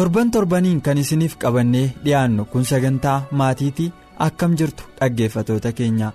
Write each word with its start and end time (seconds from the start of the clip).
Torban 0.00 0.30
torbaniin 0.34 0.80
kan 0.86 0.98
isiniif 1.02 1.34
qabannee 1.42 1.86
dhiyaannu 2.04 2.44
kun 2.52 2.64
sagantaa 2.70 3.18
maatiitii 3.40 3.88
akkam 4.26 4.54
jirtu 4.60 4.86
dhaggeeffatoota 5.00 5.72
keenya 5.80 6.08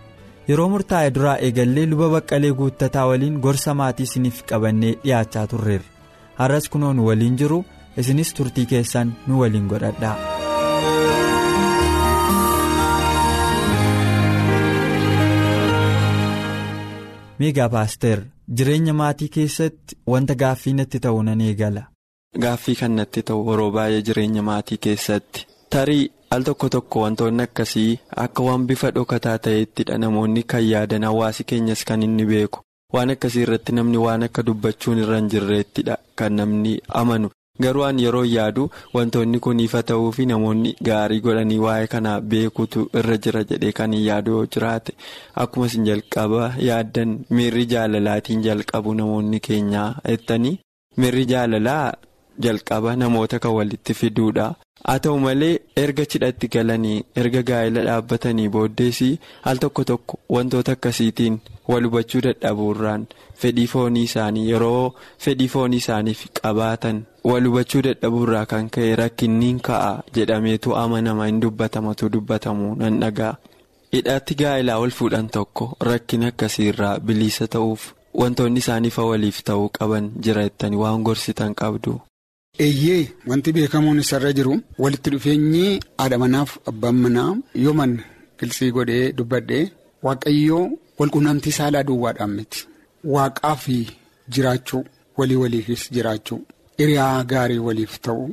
yeroo 0.48 0.68
murtaa'e 0.74 1.12
duraa 1.18 1.36
eegallee 1.48 1.86
luba 1.92 2.10
baqqalee 2.16 2.54
guuttataa 2.62 3.06
waliin 3.12 3.38
gorsa 3.46 3.78
maatii 3.82 4.08
isiniif 4.10 4.42
qabannee 4.54 4.94
dhiyaachaa 5.04 5.46
turreerra 5.52 5.92
har'as 6.42 6.70
kunoo 6.76 6.94
nu 6.94 7.08
waliin 7.12 7.38
jiru 7.44 7.60
isinis 8.04 8.34
turtii 8.40 8.66
keessan 8.74 9.14
nu 9.28 9.44
waliin 9.44 9.70
godhadhaa. 9.76 10.18
miigaa 17.40 17.70
paaster 17.76 18.22
jireenya 18.60 18.94
maatii 19.02 19.30
keessatti 19.38 19.98
wanta 20.14 20.36
gaaffii 20.44 20.74
natti 20.80 21.00
ta'u 21.08 21.22
nan 21.30 21.42
eegala. 21.50 21.84
Gaaffii 22.44 22.76
kan 22.82 22.92
natti 23.00 23.22
ta'u 23.30 23.44
yeroo 23.50 23.72
baay'ee 23.78 24.02
jireenya 24.08 24.42
maatii 24.50 24.78
keessatti. 24.88 25.46
Tarii 25.70 26.10
al 26.36 26.44
tokko 26.44 26.70
tokko 26.70 27.02
wantoonni 27.06 27.44
akkasii 27.44 28.00
akka 28.26 28.44
waan 28.44 28.66
bifa 28.68 28.92
dhokataa 28.98 29.38
ta'eettidha 29.48 29.98
namoonni 30.04 30.44
kan 30.44 30.64
yaadan 30.68 31.04
hawaasi 31.10 31.44
keenyas 31.52 31.84
kan 31.86 32.04
inni 32.04 32.26
beeku. 32.32 32.60
Waan 32.94 33.10
akkasii 33.14 33.42
irratti 33.48 33.72
namni 33.80 33.98
waan 34.06 34.24
akka 34.28 34.44
dubbachuun 34.50 35.00
irra 35.04 35.18
hin 35.22 35.30
jirreettidha 35.34 35.98
kan 36.16 36.34
namni 36.42 36.76
amanu. 37.02 37.30
Garuu 37.64 37.84
an 37.88 38.00
yeroo 38.04 38.24
yaadu 38.28 38.64
wantoonni 38.94 39.40
kun 39.44 39.60
ifa 39.66 39.82
ta'uu 39.92 40.12
fi 40.16 40.26
namoonni 40.32 40.74
gaarii 40.88 41.20
godhanii 41.28 41.58
waa'ee 41.66 41.88
kana 41.94 42.16
beekutu 42.32 42.90
irra 43.02 43.16
jira 43.28 43.44
jedhee 43.52 43.72
kan 43.78 43.94
hin 43.96 44.04
yaadu 44.08 44.32
yoo 44.38 44.46
jiraate 44.56 44.94
akkuma 45.44 45.66
isin 45.72 45.86
jalqaba. 45.90 46.50
Yaaddan 46.70 47.14
miirri 47.30 47.66
jaalalaatiin 47.76 48.44
jalqabu 48.48 48.94
namoonni 49.00 49.40
keenyaa 49.48 49.94
jettanii 50.10 50.60
miirri 50.98 51.26
jaalalaa. 51.32 51.94
Jalqaba 52.44 52.96
namoota 53.02 53.40
kan 53.44 53.52
walitti 53.58 53.94
fiduudha 54.00 54.48
haa 54.88 55.00
ta'u 55.06 55.20
malee 55.26 55.54
erga 55.84 56.06
cidhatti 56.14 56.48
galanii 56.56 56.98
erga 57.22 57.42
gaa'ela 57.50 57.84
dhaabbatanii 57.88 58.48
booddeesii 58.56 59.14
al 59.52 59.58
tokko 59.64 59.84
tokko 59.92 60.20
wantoota 60.36 60.72
akkasiitiin 60.78 61.40
wal 61.72 61.84
hubachuu 61.90 62.22
dadhabuurraan 62.28 63.08
fedhii 63.44 63.68
foonii 63.74 64.04
isaanii 64.10 64.46
yeroo 64.52 64.94
fedhii 65.26 65.48
foonii 65.56 65.78
isaaniif 65.84 66.22
qabaatan 66.42 67.02
wal 67.32 67.48
hubachuu 67.50 67.82
dadhabuurraa 67.90 68.46
kan 68.54 68.70
ka'e 68.78 68.94
rakkinniin 69.02 69.60
ka'a 69.70 69.92
jedhameetu 70.20 70.76
amanama 70.84 71.26
hin 71.32 71.42
dubbatamatu 71.48 72.10
dubbatamu 72.18 72.72
nan 72.86 73.00
dhagaa 73.06 73.34
hidhaatti 73.98 74.36
gaa'elaa 74.44 74.80
wal 74.86 74.92
fuudhan 75.02 75.30
tokko 75.38 75.72
rakkin 75.90 76.24
akkasiirraa 76.32 76.96
bilisa 77.10 77.48
ta'uuf 77.56 77.92
wantoonni 78.22 78.60
isaaniif 78.64 78.98
waliif 79.12 79.40
ta'uu 79.50 79.70
qaban 79.80 80.12
jira 80.28 80.44
jettanii 80.48 80.78
waan 80.84 81.02
gorsitan 81.08 81.56
qabdu. 81.62 82.02
Eeyyee 82.60 83.12
wanti 83.30 83.52
beekamuun 83.56 84.00
isarra 84.04 84.32
jiru 84.38 84.54
walitti 84.84 85.10
dhufeenyi 85.14 85.66
haadha 85.98 86.18
manaaf 86.24 86.52
abbaan 86.72 86.98
manaa 87.06 87.32
yooman 87.64 87.94
qilxii 88.40 88.72
godhee 88.78 89.12
dubbadhee 89.18 89.64
waaqayyoo 90.06 90.64
walqunnamtii 91.00 91.52
saalaa 91.60 91.84
duwwaadhaan 91.90 92.32
miti. 92.38 92.60
Waaqaa 93.14 93.56
fi 93.64 93.76
jiraachuu 94.34 94.84
walii 95.18 95.36
waliifis 95.44 95.84
jiraachuu 95.96 96.40
hiriyaa 96.80 97.24
gaarii 97.32 97.62
waliif 97.68 97.94
ta'uu 98.06 98.30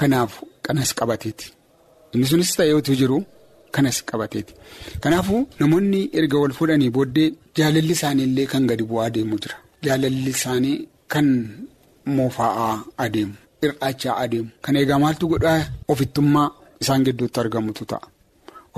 kanaaf 0.00 0.32
kanas 0.66 0.94
qabateeti. 1.00 1.46
Inni 2.12 2.26
sunis 2.30 2.52
ta'eetu 2.58 2.94
jiru 3.00 3.18
kanas 3.74 3.98
qabateeti. 4.10 4.52
Kanaafuu 5.02 5.40
namoonni 5.60 6.00
erga 6.18 6.38
wal 6.42 6.52
fuudhanii 6.58 6.90
booddee 6.96 7.28
jaalalli 7.58 7.92
isaanii 7.98 8.24
illee 8.30 8.46
kan 8.52 8.64
gadi 8.70 8.84
bu'aa 8.90 9.06
adeemu 9.10 9.36
jira. 9.42 9.56
Jaalalli 9.86 10.30
isaanii 10.36 10.76
kan 11.12 11.28
moofaa'aa 12.16 12.74
adeemu. 13.06 13.34
Hir'aachaa 13.62 14.14
adeemu. 14.22 14.48
Kan 14.64 14.76
eegaa 14.80 14.98
maaltu 15.04 15.28
godhaa? 15.32 15.60
Ofittummaa 15.92 16.48
isaan 16.82 17.04
gidduutti 17.06 17.40
argamutu 17.42 17.84
ta'a. 17.92 18.06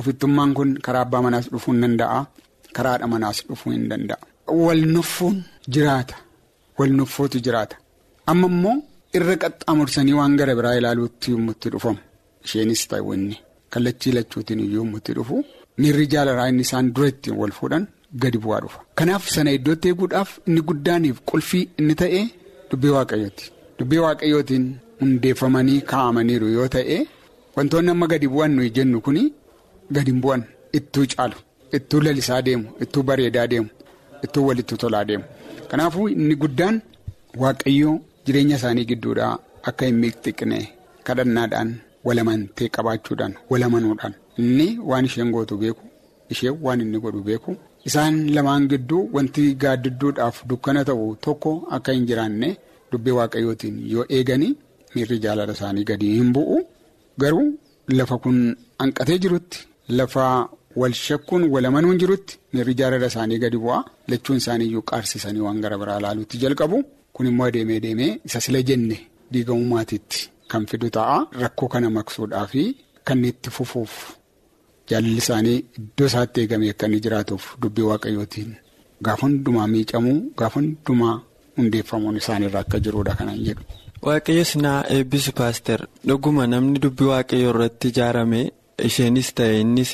Ofittummaan 0.00 0.54
kun 0.58 0.70
karaa 0.86 1.02
abbaa 1.06 1.22
manaas 1.26 1.46
dhufuu 1.52 1.72
hin 1.74 1.82
danda'a. 1.84 2.20
Karaa 2.76 2.92
haadha 2.94 3.06
manaas 3.14 3.38
dhufuu 3.48 3.72
hin 3.76 3.88
danda'a. 3.90 4.22
Wal 4.64 4.82
nuffuun 4.94 5.36
jiraata. 5.74 6.16
Wal 6.78 6.92
nuffootu 7.00 7.40
jiraata. 7.46 7.76
Amma 8.30 8.46
immoo 8.54 8.76
irra 9.18 9.36
qaxxaamursanii 9.42 10.16
waan 10.20 10.36
gara 10.40 10.54
biraa 10.58 10.74
ilaaluutti 10.80 11.30
yommuu 11.34 11.54
dhufamu. 11.74 11.98
Isheenis 12.44 12.82
ta'e 12.90 13.00
wanni 13.10 13.36
kallachii 13.72 14.12
lachuutiin 14.16 14.60
yommuu 14.74 14.98
itti 15.02 15.12
dhufu. 15.18 15.44
Miirri 15.80 16.06
jaalalaa 16.12 16.48
inni 16.52 16.62
isaan 16.68 16.92
dura 16.94 17.08
ittiin 17.12 17.36
wal 17.40 17.52
fuudhan 17.58 17.84
gadi 18.22 18.38
bu'aa 18.44 18.60
dhufa. 18.64 18.80
Kanaaf 18.98 19.24
sana 19.34 19.50
iddootti 19.58 19.86
eeguudhaaf 19.90 20.30
inni 20.46 20.60
guddaaniif 20.68 21.16
qulfii 21.30 21.64
inni 21.80 21.94
ta'e 22.02 22.20
dubbii 22.70 22.92
waaqayyooti. 22.96 23.44
Dubbii 23.80 24.00
waaqayyootiin 24.04 24.64
hundeeffamanii 25.00 25.80
kaa'amaniiru 25.90 26.48
yoo 26.56 26.68
ta'e 26.74 26.96
wantoonni 27.56 27.90
amma 27.94 28.06
gadi 28.12 28.28
bu'an 28.34 28.52
nuyi 28.56 28.70
jennu 28.76 28.98
kuni 29.06 29.22
gadi 29.96 30.12
bu'an. 30.24 30.42
Ittuu 30.78 31.06
caalu 31.12 31.36
ittuu 31.76 32.00
lalisaa 32.06 32.42
deemu 32.48 32.66
ittuu 32.84 33.02
bareedaa 33.08 33.46
deemu 33.52 33.68
ittuu 34.24 34.46
walitti 34.48 34.76
tolaa 34.82 35.04
deemu. 35.08 35.24
Kanaafuu 35.70 36.08
inni 36.14 36.34
guddaan 36.42 36.76
waaqayyoo 37.42 37.94
jireenya 38.26 38.56
isaanii 38.60 38.84
gidduudhaa 38.90 39.32
akka 39.68 39.86
hin 39.88 39.96
miidhagne 40.02 40.58
kadhannaadhaan 41.06 41.70
walamantee 42.04 42.68
qabaachuudhaan 42.76 43.34
walamanuudhaan. 43.50 44.14
Inni 44.38 44.68
waan 44.90 45.04
isheen 45.08 45.30
gootu 45.34 45.56
beeku 45.62 45.84
isheen 46.32 46.56
waan 46.66 46.80
inni 46.84 46.98
godhu 47.04 47.22
beeku. 47.28 47.56
Isaan 47.88 48.16
lamaan 48.36 48.68
gidduu 48.72 49.02
wanti 49.16 49.44
gaaddidduudhaaf 49.62 50.36
dukkana 50.48 50.84
ta'u 50.88 51.06
tokko 51.26 51.52
akka 51.76 51.92
hin 51.96 52.06
jiraanne. 52.10 52.50
Dubbii 52.92 53.14
waaqayyootiin 53.18 53.76
yoo 53.92 54.04
eeganii 54.16 54.52
miirri 54.94 55.18
jaalala 55.24 55.52
isaanii 55.58 55.84
gadi 55.90 56.06
hin 56.18 56.30
bu'u. 56.36 56.56
Garuu 57.22 57.48
lafa 57.98 58.16
kun 58.24 58.38
hanqatee 58.82 59.18
jirutti 59.24 59.58
lafa 59.98 60.24
wal 60.80 60.92
shakkuun 61.04 61.42
walamanuun 61.54 61.98
jirutti 62.02 62.38
miirri 62.52 62.74
jaalala 62.80 63.06
isaanii 63.12 63.38
gadi 63.44 63.58
bu'a. 63.64 63.78
Lachuun 64.10 64.38
isaanii 64.42 64.66
iyyuu 64.70 64.82
qaarsisanii 64.90 65.40
waan 65.46 65.60
gara 65.64 65.78
biraa 65.82 65.98
ilaaluutti 66.00 66.36
jalqabu. 66.42 66.78
Kun 67.14 67.26
immoo 67.30 67.46
adeemee 67.50 67.80
deemee 67.84 68.12
isa 68.26 68.40
sila 68.44 68.62
jenne 68.68 68.96
diigamuu 69.32 69.68
maatiitti 69.74 70.20
kan 70.50 70.66
fidu 70.70 70.88
ta'a. 70.96 71.18
Rakkoo 71.42 71.68
kana 71.72 71.90
maqsuudhaa 71.96 72.46
fi 72.52 72.62
kan 73.06 73.24
itti 73.30 73.50
fufuuf 73.56 73.94
jaalalli 74.90 75.18
isaanii 75.24 75.58
iddoo 75.78 76.06
isaatti 76.10 76.40
eegamee 76.42 76.70
akka 76.74 76.86
inni 76.88 77.00
jiraatuuf 77.04 77.44
dubbii 77.62 77.86
waaqayyootiin 77.90 78.50
gaafa 79.04 79.22
hundumaa 79.26 79.66
miicamuu 79.74 80.18
gaafa 80.38 80.58
hundumaa. 80.60 81.16
Hundeeffamuun 81.60 82.16
isaaniirra 82.22 82.60
akka 82.64 82.78
jiruudha 82.86 83.14
kanan 83.20 83.38
jedhu. 83.48 83.62
Waaqayyo 84.06 84.44
sinaa 84.52 84.78
eebbisu 84.96 85.32
paaster 85.40 85.80
dhuguma 86.08 86.46
namni 86.54 86.78
dubbii 86.84 87.08
waaqayyo 87.12 87.48
irratti 87.54 87.86
ijaarame 87.92 88.40
isheenis 88.88 89.28
ta'e 89.38 89.58
innis 89.64 89.90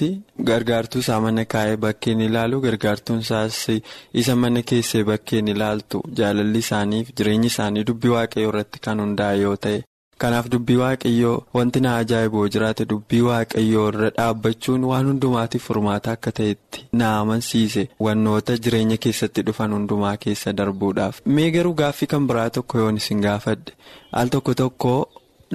gargaartuu 0.50 1.00
isaa 1.04 1.18
mana 1.24 1.44
kaa'ee 1.54 1.76
bakkeen 1.84 2.20
ilaalu 2.26 2.60
gargaartuun 2.66 3.20
isaas 3.24 3.56
isa 4.22 4.34
mana 4.42 4.62
keessee 4.70 5.02
bakkeen 5.10 5.48
ilaaltu 5.54 6.02
jaalalli 6.20 6.60
isaaniif 6.66 7.10
jireenyi 7.18 7.50
isaanii 7.52 7.84
dubbii 7.90 8.12
waaqayyo 8.16 8.48
irratti 8.52 8.78
kan 8.86 9.00
hundaa'e 9.04 9.40
yoo 9.44 9.56
ta'e. 9.66 9.78
Kanaaf 10.22 10.46
dubbii 10.52 10.76
waaqayyoo 10.80 11.42
wanti 11.56 11.80
na 11.84 11.90
ajaa'iboo 12.02 12.44
jiraate 12.54 12.84
dubbii 12.92 13.20
waaqayyoo 13.26 13.88
irra 13.88 14.08
dhaabbachuun 14.18 14.84
waan 14.90 15.06
hundumaatiif 15.10 15.64
furmaata 15.68 16.12
akka 16.16 16.32
ta'etti 16.38 16.84
na 17.00 17.10
amansiise 17.18 17.82
wannoota 18.06 18.56
jireenya 18.66 18.96
keessatti 19.06 19.42
dhufan 19.48 19.72
hundumaa 19.76 20.16
keessa 20.22 20.52
darbuudhaaf. 20.60 21.20
Mee 21.26 21.50
garuu 21.56 21.74
gaaffii 21.80 22.06
kan 22.12 22.26
biraa 22.30 22.48
tokko 22.58 22.78
yoon 22.78 22.96
isin 23.02 23.20
gaafadhe 23.26 23.72
al 24.12 24.28
tokko 24.36 24.54
tokko 24.60 24.92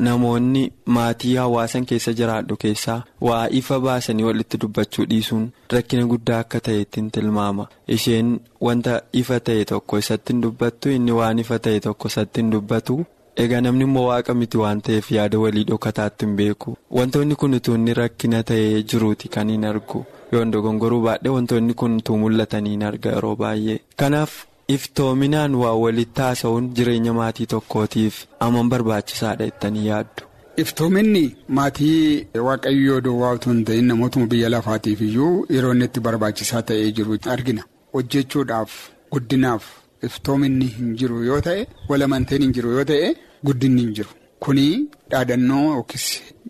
namoonni 0.08 0.62
maatii 0.98 1.36
hawaasan 1.36 1.86
keessa 1.92 2.14
jiraadhu 2.20 2.58
keessaa 2.66 3.00
waa 3.30 3.48
ifa 3.62 3.80
baasanii 3.86 4.24
walitti 4.28 4.58
dubbachuu 4.66 5.06
dhiisuun 5.14 5.48
rakkina 5.74 6.06
guddaa 6.12 6.40
akka 6.46 6.60
ta'etti 6.68 7.02
tilmaama. 7.18 7.66
Isheen 7.98 8.30
wanta 8.68 9.02
ifa 9.24 9.40
ta'e 9.50 9.66
tokko 9.74 9.98
isatti 10.06 10.34
hin 10.34 10.42
dubbattu 10.46 10.90
inni 11.00 11.12
waan 11.22 11.40
ifa 11.46 11.60
ta'e 11.60 11.80
tokko 11.88 12.08
isatti 12.14 12.42
hin 12.42 12.52
dubbatu. 12.58 13.00
Egaa 13.36 13.62
namni 13.62 13.84
immoo 13.88 14.06
waaqa 14.08 14.34
miti 14.34 14.58
waan 14.58 14.82
ta'eef 14.88 15.12
yaada 15.12 15.40
walii 15.40 15.64
dhokataatti 15.70 16.26
hin 16.26 16.36
beeku. 16.36 16.78
Wantoonni 16.98 17.36
kun 17.36 17.54
utuu 17.58 17.76
inni 17.76 17.94
rakkina 18.00 18.44
ta'ee 18.44 18.84
jiruuti 18.94 19.28
kan 19.36 19.50
hin 19.54 19.66
argu. 19.66 20.06
Yoon 20.32 20.52
dogongoruu 20.52 21.02
baadhee 21.06 21.30
wantoonni 21.36 21.74
kun 21.74 21.98
utuu 22.02 22.18
mul'atanii 22.24 22.70
hin 22.76 22.84
arga 22.90 23.10
yeroo 23.16 23.36
baay'ee. 23.44 23.80
Kanaaf 24.04 24.32
iftoominaan 24.76 25.56
waa 25.62 25.74
walitti 25.84 26.22
haasa'uun 26.22 26.70
jireenya 26.76 27.14
maatii 27.22 27.46
tokkootiif 27.56 28.20
aman 28.48 28.70
barbaachisaadha 28.76 29.46
jettanii 29.50 29.88
yaaddu. 29.88 30.24
Iftoominni 30.64 31.26
maatii 31.58 32.28
waaqayyoo 32.48 33.02
duwwaa 33.10 33.34
utuu 33.40 33.52
hin 33.54 33.66
ta'in 33.66 33.86
namootuma 33.92 34.26
biyya 34.34 34.50
lafaatiif 34.56 35.02
iyyuu 35.10 35.46
yeroo 35.58 35.72
inni 35.78 35.86
itti 35.92 36.00
barbaachisaa 36.08 36.62
ta'ee 36.72 36.92
jiru 36.98 37.18
argina. 37.36 37.64
Hojjechuudhaaf 37.94 38.72
guddinaaf 39.12 39.64
iftoominni 40.08 40.68
hin 40.78 40.90
jiru 41.02 41.24
yoo 41.30 41.40
ta'e 41.48 41.62
walamanteen 41.90 42.42
hin 42.46 42.54
jiru 42.58 42.72
yoo 42.78 42.84
ta'e 42.92 43.10
guddinni 43.50 43.82
hin 43.86 43.94
jiru. 44.00 44.10
Kuni 44.44 44.68
dhaadannoo 45.12 45.66
yookiis 45.76 46.06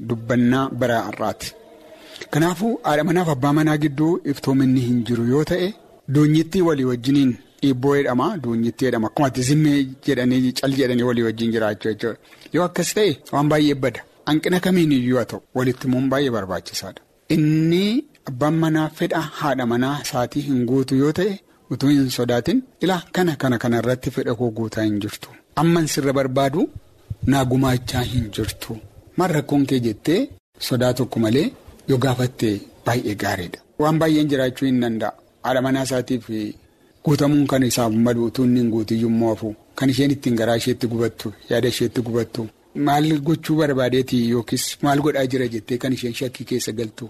dubbannaa 0.09 0.65
bara 0.83 1.00
har'aati. 1.07 1.48
Kanaafuu 2.33 2.74
haadha 2.83 3.03
manaaf 3.09 3.30
abbaa 3.36 3.53
manaa 3.59 3.77
gidduu 3.86 4.12
iftoominni 4.33 4.81
hin 4.89 5.00
jiru 5.09 5.25
yoo 5.33 5.44
ta'e 5.51 5.68
doonyittii 6.18 6.62
walii 6.68 6.88
wajjiniin 6.92 7.31
dhiibboo 7.63 7.95
jedhama 7.98 8.27
doonyittii 8.45 8.86
jedhama 8.88 9.07
akkuma 9.12 9.30
zimmee 9.50 9.80
jedhanii 10.07 10.51
cal 10.59 10.74
jedhanii 10.80 11.04
walii 11.09 11.24
wajjin 11.27 11.51
jiraachuu 11.56 11.89
jechuudha. 11.92 12.18
Yoo 12.54 12.63
akkas 12.69 12.94
ta'e 12.97 13.12
waan 13.33 13.50
baay'ee 13.54 13.75
bada 13.86 14.01
hanqina 14.30 14.59
kamiin 14.65 14.92
iyyuu 14.97 15.18
haa 15.21 15.25
ta'u 15.33 15.42
walitti 15.59 15.88
immoo 15.88 16.01
baay'ee 16.13 16.31
barbaachisaadha. 16.38 17.01
Inni 17.36 17.83
abbaan 18.30 18.56
manaa 18.63 18.89
fedha 19.00 19.19
haadha 19.39 19.65
manaa 19.74 19.95
isaatii 20.06 20.42
hin 20.47 20.65
guutu 20.71 20.95
yoo 21.04 21.12
ta'e 21.19 21.33
utuu 21.71 21.89
hin 21.89 22.09
sodaatin 22.18 22.62
ilaa 22.88 23.01
kana 23.18 23.35
kana 23.41 23.57
kana 23.63 23.77
irratti 23.83 24.12
fedha 24.15 24.35
koo 24.39 24.50
guutaa 24.59 24.83
hin 24.88 25.00
jirtu. 25.06 25.29
Amman 25.62 25.88
sirra 25.94 26.13
barbaadu 26.19 26.69
naa 27.33 27.45
gumaachaa 27.51 28.01
hin 28.13 28.25
jirtu. 28.38 28.77
Maal 29.18 29.31
rakkoon 29.38 29.65
kee 29.71 29.79
jettee 29.88 30.19
sodaa 30.69 30.94
tokko 31.00 31.19
malee 31.25 31.47
yoo 31.89 31.97
gaafatte 32.06 32.50
baay'ee 32.85 33.15
gaariidha. 33.23 33.59
Waan 33.79 34.00
baay'een 34.00 34.27
jiraachuu 34.33 34.65
hin 34.69 34.81
danda'a. 34.85 35.12
Haadha 35.44 35.62
manaa 35.68 35.83
isaatiif 35.89 36.25
guutamuun 37.06 37.47
kan 37.51 37.63
isaaf 37.63 37.94
malu 38.07 38.25
utuu 38.29 38.44
inni 38.45 38.59
hin 38.62 38.69
guutiyyuu 38.73 39.09
moofu 39.21 39.56
kan 39.75 39.89
isheen 39.94 40.12
ittiin 40.15 40.35
garaa 40.41 40.56
isheetti 40.62 40.88
gubattu 40.91 41.31
yaada 41.50 41.68
isheetti 41.73 42.01
gubattu 42.07 42.44
maal 42.88 43.07
gochuu 43.29 43.56
barbaadeeti 43.62 44.19
yookiis 44.33 44.65
maal 44.88 45.00
godhaa 45.06 45.25
jira 45.31 45.47
jettee 45.56 45.77
kan 45.85 45.94
isheen 45.97 46.13
shakkii 46.19 46.45
keessa 46.51 46.71
galtu 46.79 47.09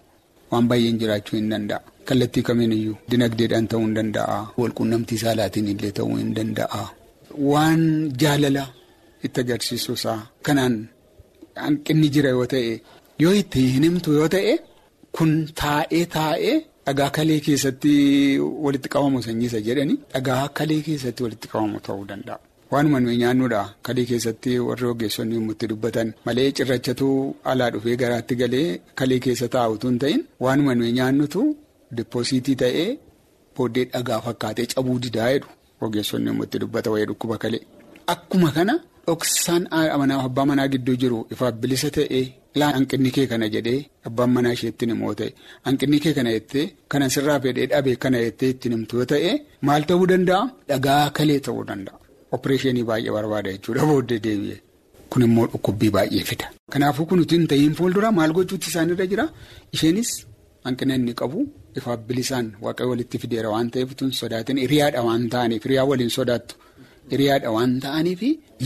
waan 0.51 0.65
baay'een 0.71 0.97
jiraachuu 1.01 1.37
hin 1.39 1.49
danda'a. 1.53 1.79
Kallattii 2.07 2.43
kamiin 2.49 2.71
iyyuu 2.77 2.95
dinagdeedhaan 3.11 3.67
ta'uu 3.73 3.83
hin 3.85 3.95
danda'a. 3.99 4.37
Walquunnamtii 4.61 5.19
saalaatiin 5.23 5.67
illee 5.73 5.91
ta'uu 5.99 6.15
hin 6.21 6.31
danda'a. 6.39 6.81
Waan 7.51 7.81
jaalala 8.23 8.63
itti 9.29 9.39
agarsiisu 9.45 9.93
isaa 9.99 10.19
kanaan 10.49 10.75
hanqinni 11.65 12.07
jira 12.17 12.29
yoo 12.37 12.45
ta'e 12.55 12.73
yoo 13.23 13.33
itti 13.43 13.59
hin 13.77 13.83
himtu 13.89 14.09
yoo 14.19 14.27
ta'e 14.35 14.53
kun 15.19 15.31
taa'ee 15.63 16.03
taa'ee. 16.17 16.55
Dhagaa 16.85 17.09
kalee 17.17 17.39
keessatti 17.45 17.91
walitti 18.65 18.89
qabamu 18.93 19.19
sanyiisa 19.25 19.59
jedhani 19.67 19.95
dhagaa 20.13 20.43
kalee 20.59 20.79
keessatti 20.87 21.21
walitti 21.25 21.47
qabamu 21.51 21.77
ta'uu 21.87 22.05
danda'a. 22.11 22.39
Waanuma 22.71 22.99
nuyi 23.03 23.17
nyaannuudha 23.21 23.61
kalee 23.85 24.05
keessatti 24.09 24.51
warri 24.67 24.85
ogeessonni 24.91 25.37
itti 25.53 25.67
dubbatan 25.71 26.09
malee 26.25 26.49
cirrachatu 26.57 27.07
alaa 27.51 27.69
dhufee 27.73 27.95
garaatti 28.01 28.35
galee 28.41 28.67
kalee 28.99 29.19
keessa 29.25 29.47
taa'utu 29.55 29.87
hin 29.89 29.97
ta'in 30.03 30.21
waanuma 30.45 30.75
nuyi 30.79 30.91
nyaannutu 30.99 31.41
dippooziitii 31.97 32.55
ta'ee 32.63 32.87
booddee 33.57 33.85
dhagaa 33.93 34.19
fakkaatee 34.27 34.65
cabuu 34.73 34.97
didaa 35.05 35.29
jedhu 35.33 35.49
ogeessonni 35.87 36.31
itti 36.45 36.57
dubbata 36.63 36.89
wayii 36.93 37.07
dhukkuba 37.11 37.37
kalee. 37.43 37.61
Akkuma 38.13 38.49
kana 38.57 38.73
dhoksaan 39.07 39.63
abbaa 40.25 40.45
manaa 40.51 40.67
gidduu 40.73 40.95
jiru 41.01 41.19
ifaaf 41.33 41.55
bilisa 41.61 41.89
ta'ee. 41.97 42.23
Ilaa 42.55 42.71
hanqinni 42.75 43.11
kee 43.15 43.27
kana 43.31 43.47
jedhee 43.55 43.79
abbaan 44.07 44.31
manaa 44.35 44.53
isheetti 44.57 44.85
himoo 44.91 45.13
ta'e 45.19 45.29
hanqinni 45.67 45.97
kee 46.03 46.13
kana 46.17 46.31
jettee 46.35 46.65
kana 46.91 47.05
sirraa 47.13 47.39
fedhee 47.45 47.67
dhabee 47.73 47.95
kana 48.05 48.17
jettee 48.25 48.49
ittiin 48.53 48.73
himtu 48.77 48.93
yoo 48.99 49.05
ta'e 49.11 49.31
maal 49.69 49.83
ta'uu 49.91 50.07
danda'a 50.11 50.41
dhagaa 50.71 51.03
kalee 51.19 51.39
ta'uu 51.47 51.63
danda'a. 51.69 51.97
Opereeshinii 52.37 52.83
baay'ee 52.89 53.11
barbaada 53.17 53.49
jechuudha 53.55 53.83
booddee 53.89 54.19
deebi'e. 54.25 54.57
Kun 55.11 55.21
immoo 55.27 55.47
dhukkubbii 55.53 55.91
baay'ee 55.97 56.23
fida. 56.29 56.47
Kanaafuu 56.73 57.05
kun 57.09 57.25
hin 57.31 57.47
ta'iin 57.53 57.73
fuuldura 57.79 58.11
maal 58.19 58.31
gochuutti 58.37 58.67
isaanirra 58.71 59.05
jira 59.11 59.25
isheenis 59.75 60.11
hanqina 60.65 60.95
inni 60.99 61.13
qabu 61.21 61.39
ifaaf 61.79 61.99
bilisaan 62.07 62.47
waaqayyo 62.63 62.89
walitti 62.93 63.17
fideera 63.23 63.49
waan 63.53 63.67
ta'eef 63.75 63.89
hin 64.01 64.11
sodaatin 64.21 64.57
hiriyaadha 64.63 65.01
waan 65.07 65.23
ta'aniif 65.35 65.63
hiriyaa 65.67 65.85
waliin 65.91 66.11
sodaattu 66.17 66.55
hiriyaadha 67.11 67.49
waan 67.57 67.71
ta'aniif 67.85 68.21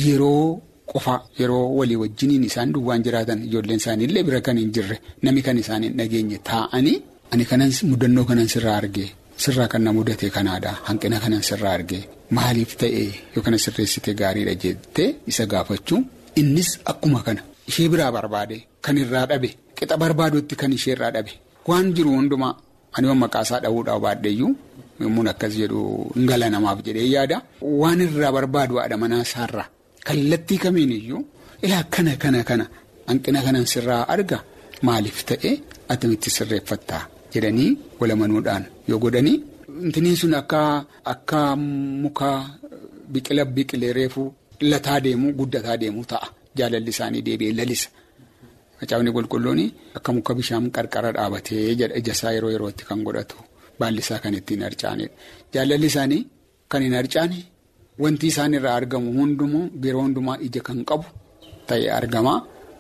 yeroo. 0.06 0.48
Qofa 0.92 1.14
yeroo 1.40 1.64
walii 1.78 1.96
wajjiniin 2.02 2.44
isaan 2.48 2.70
duwwaan 2.74 3.04
jiraatan 3.06 3.40
ijoolleen 3.48 3.80
isaanii 3.82 4.06
illee 4.08 4.24
bira 4.28 4.40
kan 4.48 4.58
hin 4.62 4.72
jirre 4.76 4.98
nami 5.28 5.42
kan 5.48 5.58
isaan 5.62 5.84
hin 5.88 5.96
dhageenye 6.00 6.38
taa'anii 6.50 6.98
ani 7.34 7.46
kanan 7.52 7.72
mudannoo 7.92 8.26
kanan 8.32 8.48
sirraa 8.54 8.76
argee 8.82 9.08
sirraa 9.46 9.66
kan 9.72 9.82
na 9.88 9.94
mudate 9.98 10.30
kanaadha 10.36 10.72
hanqina 10.90 11.18
kanan 11.24 11.42
sirraa 11.48 11.74
argee 11.80 12.04
maaliif 12.38 12.72
ta'ee 12.82 13.08
yookaan 13.36 13.58
sirreessite 13.66 14.12
gaariidha 14.22 14.54
jettee 14.64 15.10
isa 15.32 15.46
gaafachuu 15.54 16.00
innis 16.42 16.70
akkuma 16.92 17.20
kana 17.28 17.42
ishee 17.70 17.88
biraa 17.94 18.12
barbaade 18.18 18.58
kan 18.86 18.98
irraa 19.04 19.26
dhabe 19.32 19.50
qixa 19.78 19.96
barbaadutti 20.04 20.56
kan 20.62 20.72
ishee 20.78 20.94
irraa 20.96 21.12
dhabe 21.16 21.32
waan 21.70 21.94
jiru 21.96 22.12
hundumaa 22.18 22.54
ani 22.96 23.08
maqaasaa 23.24 23.60
dhabuudhaaf 23.66 24.02
baadheeyyuu 24.06 24.52
yommuun 25.02 25.28
akkas 25.34 25.54
jedhu 25.62 25.80
ngala 26.24 26.48
namaaf 26.56 26.80
jedhee 26.88 27.08
yaada 27.16 27.38
waan 27.82 28.00
irraa 28.08 28.32
barbaadu 28.38 28.74
haadha 28.80 28.98
manaa 29.04 29.22
isaarraa. 29.28 29.68
Kallattii 30.08 30.58
kamiin 30.64 30.92
iyyuu 31.00 31.22
ilaa 31.66 31.84
kana 31.94 32.14
kana 32.24 32.40
kana 32.50 32.66
hanqina 33.10 33.40
kanan 33.46 33.66
sirraa 33.74 34.04
arga 34.14 34.38
maaliif 34.88 35.18
ta'e 35.30 35.52
atamitti 35.94 36.30
sirreeffattaa 36.38 37.02
jedhanii 37.34 37.70
walamanuudhaan 38.00 38.64
yoo 38.90 39.00
godhanii 39.04 39.38
intiniin 39.86 40.18
sun 40.22 40.34
akka 40.42 40.62
akka 41.14 41.40
muka 42.04 42.30
biqila 43.14 43.44
biqilee 43.56 43.94
reefuu 44.00 44.28
lataa 44.72 45.00
deemuu 45.06 45.32
guddataa 45.40 45.78
deemuu 45.82 46.06
ta'a 46.12 46.28
jaalalli 46.58 46.90
isaanii 46.96 47.22
deebi'ee 47.28 47.54
lalisa. 47.60 47.90
Macaafni 48.80 49.12
qulqulluun 49.18 49.62
akka 49.98 50.10
muka 50.18 50.32
bishaan 50.38 50.66
qarqara 50.76 51.10
dhaabatee 51.18 51.64
ijasaa 52.00 52.32
yeroo 52.36 52.52
yerootti 52.56 52.84
kan 52.90 53.00
godhatu 53.08 53.36
baallisaa 53.80 54.20
kan 54.24 54.34
ittiin 54.40 54.62
harcaanidha. 54.68 55.14
Jaalalli 55.54 55.88
isaanii 55.92 56.22
kan 56.72 56.82
hin 56.86 56.96
harcaane. 57.00 57.38
Wanti 58.04 58.26
isaan 58.32 58.54
irraa 58.58 58.76
argamu 58.80 59.10
hundumaa 59.20 59.68
yeroo 59.86 60.04
hundumaa 60.08 60.38
ija 60.48 60.62
kan 60.68 60.80
qabu 60.90 61.06
ta'ee 61.68 61.90
argama. 62.00 62.34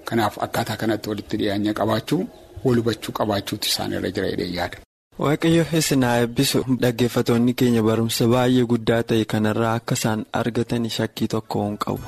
Kanaaf 0.07 0.35
akkaataa 0.45 0.77
kanatti 0.81 1.07
walitti 1.09 1.35
dhiyaanya 1.39 1.71
qabaachuu 1.79 2.21
wal 2.65 2.79
hubachuu 2.81 3.13
qabaachuutu 3.19 3.67
isaan 3.71 3.91
irra 3.97 4.09
jira 4.15 4.27
jedhee 4.31 4.51
yaada. 4.57 4.77
Waaqayyo 5.23 5.63
isin 5.79 6.03
haa 6.07 6.17
eebbisu 6.23 6.59
dhaggeeffatoonni 6.83 7.53
keenya 7.61 7.83
barumsa 7.89 8.27
baay'ee 8.33 8.65
guddaa 8.73 9.01
ta'e 9.11 9.27
kanarraa 9.35 9.73
akka 9.81 9.99
isaan 9.99 10.25
argatan 10.41 10.89
shakkii 10.97 11.29
tokko 11.35 11.63
hin 11.67 11.77
qabu. 11.85 12.03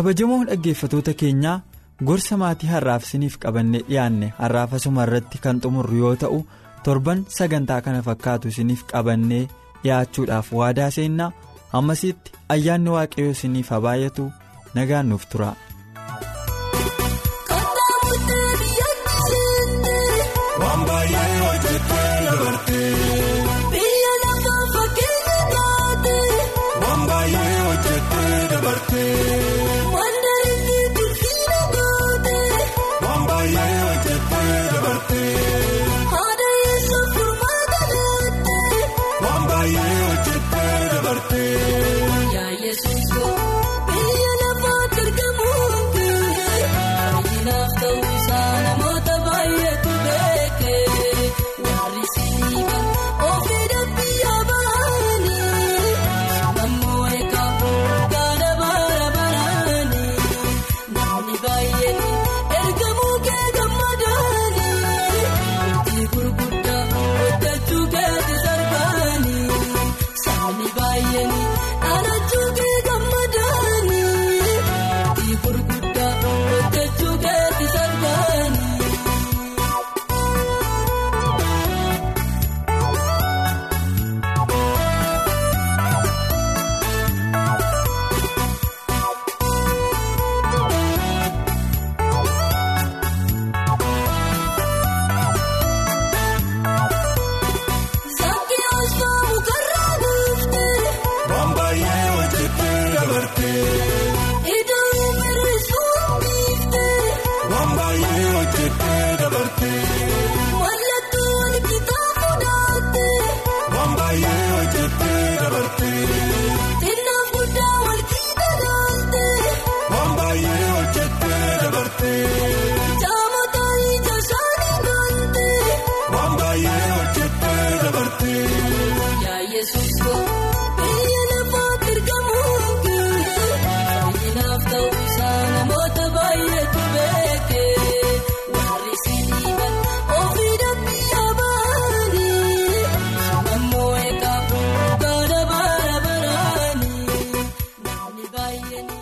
Kabajamoo 0.00 0.44
dhaggeeffatoota 0.48 1.12
keenyaa 1.22 1.54
gorsa 2.10 2.36
maatii 2.42 2.68
har'aaf 2.72 3.06
isiniif 3.08 3.34
qabannee 3.44 3.80
dhiyaanne 3.88 4.28
har'aaf 4.38 4.76
asuma 4.78 5.04
irratti 5.08 5.40
kan 5.46 5.60
xumurru 5.64 5.98
yoo 6.02 6.12
ta'u 6.22 6.38
torban 6.86 7.24
sagantaa 7.38 7.80
kana 7.88 8.00
fakkaatu 8.08 8.52
isiniif 8.54 8.84
qabannee 8.92 9.42
dhiyaachuudhaaf 9.82 10.52
waadaa 10.60 10.90
seennaa 10.98 11.30
ammasitti 11.80 12.36
ayyaanni 12.56 12.94
waaqayyoo 12.96 13.34
isiniif 13.38 13.74
haa 13.76 13.82
baay'atu 13.88 14.30
nagaan 14.80 15.12
nuuf 15.14 15.28
tura. 15.34 15.52
Haadha 28.10 29.29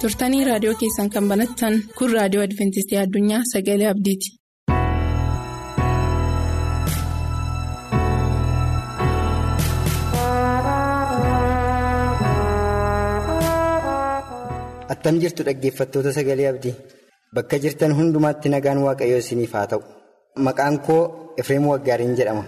turtanii 0.08 0.44
raadiyoo 0.48 0.76
keessan 0.82 1.10
kan 1.14 1.26
banattan 1.32 1.74
kun 1.98 2.12
raadiyoo 2.18 2.44
adventistii 2.48 2.98
addunyaa 3.04 3.42
sagalee 3.52 3.88
abdiiti. 3.94 4.34
attam 14.94 15.20
jirtu 15.22 15.42
dhaggeeffattoota 15.48 16.12
sagalee 16.18 16.48
abdii. 16.52 16.74
Bakka 17.34 17.56
jirtan 17.64 17.92
hundumaatti 17.98 18.48
nagaan 18.54 18.80
waaqayyoo 18.86 19.20
isiniif 19.24 19.52
haa 19.58 19.66
ta'u. 19.72 19.82
Maqaan 20.46 20.76
koo 20.86 21.02
efreem 21.40 21.66
waggaariin 21.72 22.14
jedhama 22.18 22.44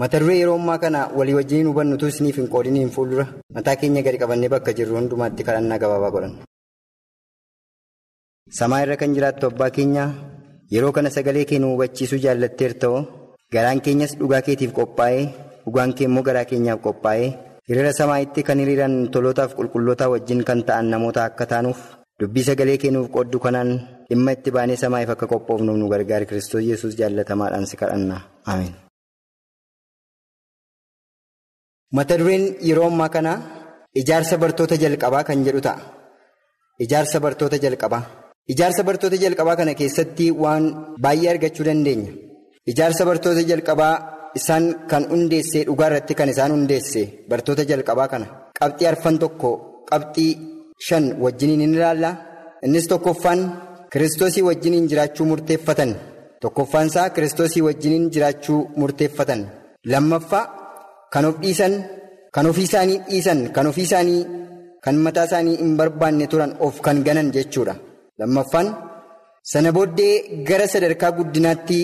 mata 0.00 0.18
duree 0.20 0.38
yeroo 0.40 0.56
ammaa 0.60 0.78
kana 0.84 1.00
walii 1.18 1.34
wajjin 1.38 1.66
hubannutu 1.70 2.06
isiniif 2.12 2.36
hin 2.40 2.48
qoodiniin 2.54 2.90
fuuldura 2.96 3.26
mataa 3.56 3.76
keenya 3.80 4.02
gadi 4.06 4.18
qabannee 4.22 4.48
bakka 4.54 4.72
jirru 4.78 4.96
hundumaatti 4.98 5.42
kadhannaa 5.48 5.78
gabaabaa 5.82 6.10
godhan. 6.16 6.34
samaa 8.58 8.82
irra 8.84 8.96
kan 9.00 9.14
jiraattu 9.16 9.46
abbaa 9.50 9.70
keenya 9.78 10.04
yeroo 10.74 10.92
kana 10.96 11.10
sagalee 11.16 11.44
kee 11.50 11.58
nu 11.62 11.68
hubachiisuu 11.72 12.18
jaallatteerta'oo 12.26 13.00
garaan 13.54 13.80
keenyas 13.86 14.12
dhugaa 14.20 14.42
keetiif 14.46 14.72
qophaa'ee 14.78 15.24
dhugaan 15.64 15.94
kee 15.96 16.04
immoo 16.10 16.22
garaa 16.28 16.44
keenyaaf 16.52 16.80
qophaa'ee. 16.86 17.28
hiriira 17.68 17.92
samaa'itti 18.00 18.42
kan 18.48 18.58
hiriiran 18.62 18.94
tolootaaf 19.12 19.54
qulqullootaa 19.58 20.08
wajjin 20.14 20.42
kan 20.48 20.60
ta'an 20.68 20.86
namoota 20.94 21.24
akka 21.28 21.46
taanuuf 21.52 21.80
dubbii 22.20 22.44
sagalee 22.48 22.78
kennuuf 22.82 23.08
qooddu 23.14 23.38
kanaan 23.44 23.70
dhimma 24.08 24.32
itti 24.36 24.50
baanee 24.56 24.76
samaa'iif 24.84 25.10
akka 25.14 25.26
qophoofnuuf 25.34 25.76
nu 25.82 25.88
gargaara 25.94 26.26
kiristoos 26.30 26.64
yesus 26.70 26.92
jaallatamaadhaan 27.00 27.66
si 27.70 27.76
kadhanna 27.82 28.16
mata 31.96 32.16
dureen 32.18 32.44
yeroo 32.68 32.86
ammaa 32.92 33.08
kana 33.14 33.32
ijaarsa 34.00 34.36
bartoota 34.42 34.76
jalqabaa 34.82 35.24
kan 35.28 35.44
jedhu 35.46 35.60
ta'a. 35.66 35.80
Ijaarsa 36.84 37.18
bartoota 37.24 37.56
jalqabaa. 37.64 38.02
Ijaarsa 38.52 38.82
bartoota 38.88 39.16
jalqabaa 39.24 39.56
kana 39.60 39.74
keessatti 39.80 40.26
waan 40.42 40.64
baay'ee 41.04 41.30
argachuu 41.32 41.64
dandeenya. 41.68 42.12
Ijaarsa 42.70 43.02
bartoota 43.08 43.42
jalqabaa. 43.50 43.94
Isaan 44.38 44.64
kan 44.90 45.04
hundeessee 45.12 45.62
dhugaa 45.66 45.86
irratti 45.90 46.14
kan 46.18 46.28
isaan 46.32 46.52
hundeesse 46.54 47.02
bartoota 47.30 47.62
jalqabaa 47.70 48.08
kana. 48.12 48.26
Qabxii 48.58 48.86
arfan 48.92 49.16
tokko 49.22 49.50
qabxii 49.90 50.30
shan 50.86 51.04
wajjiniin 51.22 51.60
ni 51.70 51.76
ilaalla. 51.78 52.10
Innis 52.66 52.86
tokkoffaan 52.92 53.40
kiristoosii 53.92 54.42
wajjiniin 54.48 54.88
jiraachuu 54.90 55.26
murteeffatan. 55.30 55.90
Tokkoffaan 56.42 56.86
isaa 56.90 57.10
kiristoosii 57.14 57.62
wajjiniin 57.68 58.10
jiraachuu 58.14 58.60
murteeffatan. 58.80 59.40
Lammaffaa 59.92 60.44
kan 61.14 61.24
of 61.30 61.36
dhiisan 61.42 61.74
kan 62.34 62.46
ofii 62.50 62.66
isaanii 62.70 62.98
dhiisan 63.10 63.40
kan 63.54 63.66
ofii 63.70 63.86
isaanii 63.88 64.22
kan 64.84 64.96
mataa 65.06 65.26
isaanii 65.28 65.56
hin 65.62 65.72
barbaanne 65.80 66.26
turan 66.32 66.52
of 66.66 66.74
kan 66.86 66.98
ganan 67.06 67.28
jechuudha 67.36 67.74
lammaffaan 68.18 68.68
sana 69.52 69.70
booddee 69.76 70.14
gara 70.48 70.66
sadarkaa 70.72 71.12
guddinaatti. 71.18 71.80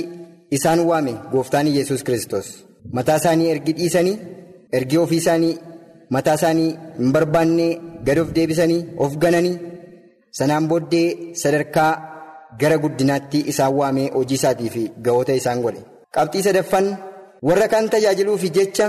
Isaan 0.56 0.80
waame 0.90 1.12
gooftaan 1.32 1.66
yesus 1.76 2.00
kristos 2.06 2.46
mataa 2.96 3.16
isaanii 3.20 3.50
ergi 3.52 3.72
dhiisanii 3.78 4.16
ergi 4.76 4.96
ofii 5.02 5.20
isaanii 5.22 5.52
mataa 6.14 6.34
isaanii 6.38 6.70
hin 6.99 7.12
barbaanne 7.14 7.66
gad 8.06 8.18
of 8.22 8.28
deebisanii 8.37 8.80
of 9.04 9.12
gananii 9.25 9.54
sanaan 10.38 10.66
booddee 10.70 11.08
sadarkaa 11.42 11.92
gara 12.60 12.78
guddinaatti 12.84 13.38
isaan 13.52 13.75
waamee 13.78 14.08
hojii 14.16 14.38
isaatii 14.40 14.70
fi 14.75 14.82
ga'oota 15.04 15.32
isaan 15.40 15.62
godhe. 15.64 15.82
Qabxii 16.14 16.42
sadaffaan 16.49 16.88
warra 17.49 17.68
kaan 17.72 17.87
tajaajiluufi 17.94 18.49
jecha 18.56 18.87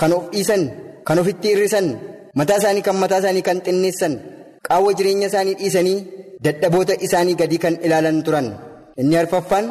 kan 0.00 0.12
of 0.16 0.24
dhiisan 0.32 0.62
kan 1.06 1.18
ofitti 1.22 1.48
hir'isan 1.52 1.86
mataa 2.38 2.58
isaanii 2.60 2.84
kan 2.86 2.96
mataa 3.02 3.20
isaanii 3.22 3.44
kan 3.48 3.58
xinneessan 3.66 4.14
qaawwa 4.66 4.90
jireenya 4.98 5.26
isaanii 5.30 5.54
dhiisanii 5.60 5.98
dadhaboota 6.44 6.94
isaanii 7.06 7.36
gadi 7.40 7.58
kan 7.64 7.74
ilaalan 7.86 8.18
turan 8.26 8.46
inni 9.00 9.16
arfaffaan. 9.22 9.66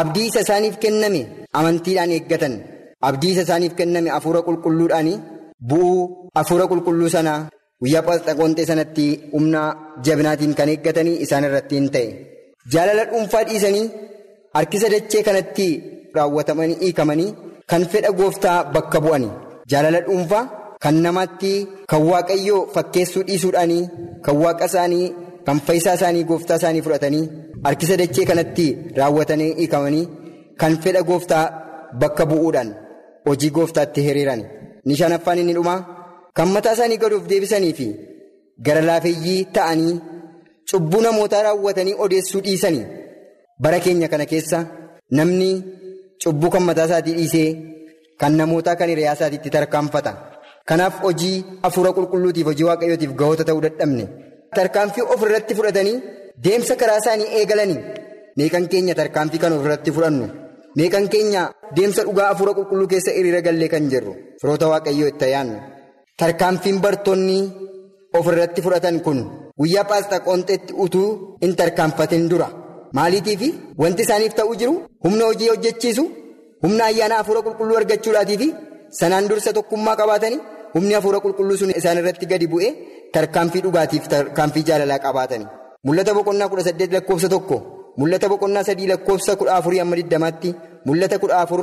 Abdii 0.00 0.26
isa 0.30 0.40
isaaniif 0.44 0.76
kenname 0.82 1.20
amantiidhaan 1.58 2.10
eeggatan 2.16 2.54
abdii 3.08 3.30
isa 3.34 3.42
isaaniif 3.46 3.74
kenname 3.78 4.08
hafuura 4.14 4.40
qulqulluudhaan 4.46 5.08
bu'uu 5.68 6.00
hafuura 6.38 6.64
qulqulluu 6.70 7.10
sanaa 7.16 7.38
guyyaa 7.82 8.02
Pheenxeqoonxee 8.06 8.66
sanatti 8.70 9.06
humna 9.34 9.60
jabinaatiin 10.06 10.54
kan 10.58 10.68
eeggatanii 10.72 11.20
isaan 11.24 11.44
irratti 11.48 11.74
hin 11.78 11.88
ta'e. 11.94 12.08
Jaalala 12.72 13.04
dhuunfaa 13.10 13.44
dhiisanii 13.48 13.86
harkisa 14.56 14.88
dachee 14.94 15.22
kanatti 15.28 15.68
raawwatamanii 16.16 16.78
hiikamanii 16.82 17.30
kan 17.70 17.82
fedha 17.92 18.10
gooftaa 18.20 18.58
bakka 18.74 18.98
bu'ani. 19.04 19.28
Jaalala 19.70 20.00
dhuunfaa 20.06 20.44
kan 20.82 20.94
namaatti 21.04 21.52
kan 21.90 22.02
waaqayyoo 22.10 22.60
fakkeessuu 22.74 23.22
dhiisuudhaanii 23.28 23.82
kan 24.24 24.36
waaqa 24.42 24.64
isaanii 24.70 25.06
kan 25.46 25.58
fayyisaa 25.66 25.94
isaanii 25.98 26.24
gooftaa 26.30 26.56
isaanii 26.60 26.82
fudhatanii. 26.86 27.24
Harkisa 27.64 27.96
dachee 28.00 28.24
kanatti 28.30 28.66
raawwatanii 28.98 29.52
hiikamanii 29.58 30.04
kan 30.60 30.72
fedha 30.82 31.02
gooftaa 31.10 31.44
bakka 32.00 32.24
bu'uudhaan 32.30 32.70
hojii 33.26 33.50
gooftaatti 33.56 34.00
hiriiran 34.06 34.42
ni 34.86 34.94
shanaffaan 35.00 35.38
inni 35.42 35.54
dhumaa 35.58 35.78
kan 36.36 36.48
mataa 36.54 36.74
isaanii 36.76 36.98
gad 37.02 37.12
of 37.16 37.24
deebisanii 37.30 37.72
fi 37.78 37.86
gara 38.66 38.80
laafeeyyii 38.88 39.44
ta'anii 39.56 39.94
cubbuu 40.70 41.00
namootaa 41.06 41.42
raawwatanii 41.46 41.94
odeessuu 42.04 42.40
dhiisanii 42.46 42.84
bara 43.62 43.78
keenya 43.84 44.08
kana 44.12 44.26
keessa 44.32 44.58
namni 45.18 45.50
cubbuu 46.24 46.50
kan 46.54 46.62
mataa 46.68 46.86
isaatii 46.90 47.14
dhiisee 47.18 47.48
kan 48.20 48.32
namootaa 48.38 48.76
kan 48.80 48.88
hiriyaa 48.92 49.14
isaatiitti 49.18 49.50
tarkaanfata. 49.56 50.12
Kanaaf 50.68 50.94
hojii 51.02 51.44
hafuura 51.64 51.90
qulqulluutiif 51.96 52.46
hojii 52.50 52.66
waaqayyootiif 52.70 53.12
ga'oota 53.20 53.44
ta'uu 53.48 53.62
dadhabne. 53.66 54.04
Tarkaanfii 54.56 55.04
of 55.12 55.22
irratti 55.28 55.54
fudhatanii. 55.58 56.02
Deemsa 56.44 56.74
karaa 56.80 56.98
isaanii 57.02 57.28
eegalanii. 57.38 57.80
Meeqan 58.38 58.68
keenya 58.72 58.94
tarkaanfii 59.00 59.40
kan 59.42 59.52
ofirratti 59.58 59.90
fudhannu? 59.96 60.26
Meeqan 60.78 61.06
keenya 61.12 61.42
deemsa 61.76 62.02
dhugaa 62.06 62.28
hafuura 62.32 62.52
qulqulluu 62.58 62.88
keessa 62.92 63.10
hiriira 63.16 63.40
gallee 63.46 63.68
kan 63.74 63.88
jirru? 63.92 64.12
Firoota 64.40 64.66
waaqayyoo 64.72 65.08
itti 65.12 65.30
yaannu 65.34 65.56
tarkaanfiin 66.20 66.78
bartoonni 66.84 67.38
ofirratti 68.18 68.60
fudhatan 68.64 69.00
kun 69.06 69.18
guyyaa 69.60 69.84
Pheenxeqoonxeetti 69.90 70.72
utuu 70.84 71.08
hin 71.42 71.56
tarkaanfatin 71.56 72.28
dura. 72.30 72.48
Maaliitiifi? 72.96 73.48
Wanti 73.82 74.02
isaaniif 74.06 74.34
ta'uu 74.38 74.54
jiru? 74.60 74.74
Humna 75.04 75.24
hojii 75.30 75.48
hojjechiisu 75.52 76.04
humna 76.66 76.82
ayyaana 76.90 77.14
hafuura 77.20 77.40
qulqulluu 77.46 77.76
argachuudhaatiifi 77.80 78.48
sanaan 79.00 79.24
dursa 79.30 79.50
tokkummaa 79.58 79.96
qabaatanii 80.00 80.40
humni 80.74 80.92
hafuura 80.98 81.18
qulqulluu 81.24 81.56
sun 81.60 81.70
isaan 81.78 81.98
irratti 82.00 82.26
gadi 82.32 82.46
bu'ee 82.52 82.70
tarkaanfii 83.14 83.62
dhugaatiif 83.66 84.04
tarkaanfii 84.12 84.64
jaalalaa 84.68 85.00
qabaatanii. 85.06 85.48
Mul'ata 85.86 86.12
boqonnaa 86.18 86.48
kudha 86.50 86.64
saddeet 86.68 86.92
lakkoofsa 86.96 87.28
tokko 87.34 87.56
mul'ata 88.00 88.26
boqonnaa 88.32 88.64
sadii 88.68 88.88
lakkoofsa 88.92 89.32
kudha 89.40 89.52
afurii 89.58 89.80
amma 89.82 89.96
digdamaatti 90.00 90.48
mul'ata 90.86 91.16
kudha 91.22 91.36
afur 91.44 91.62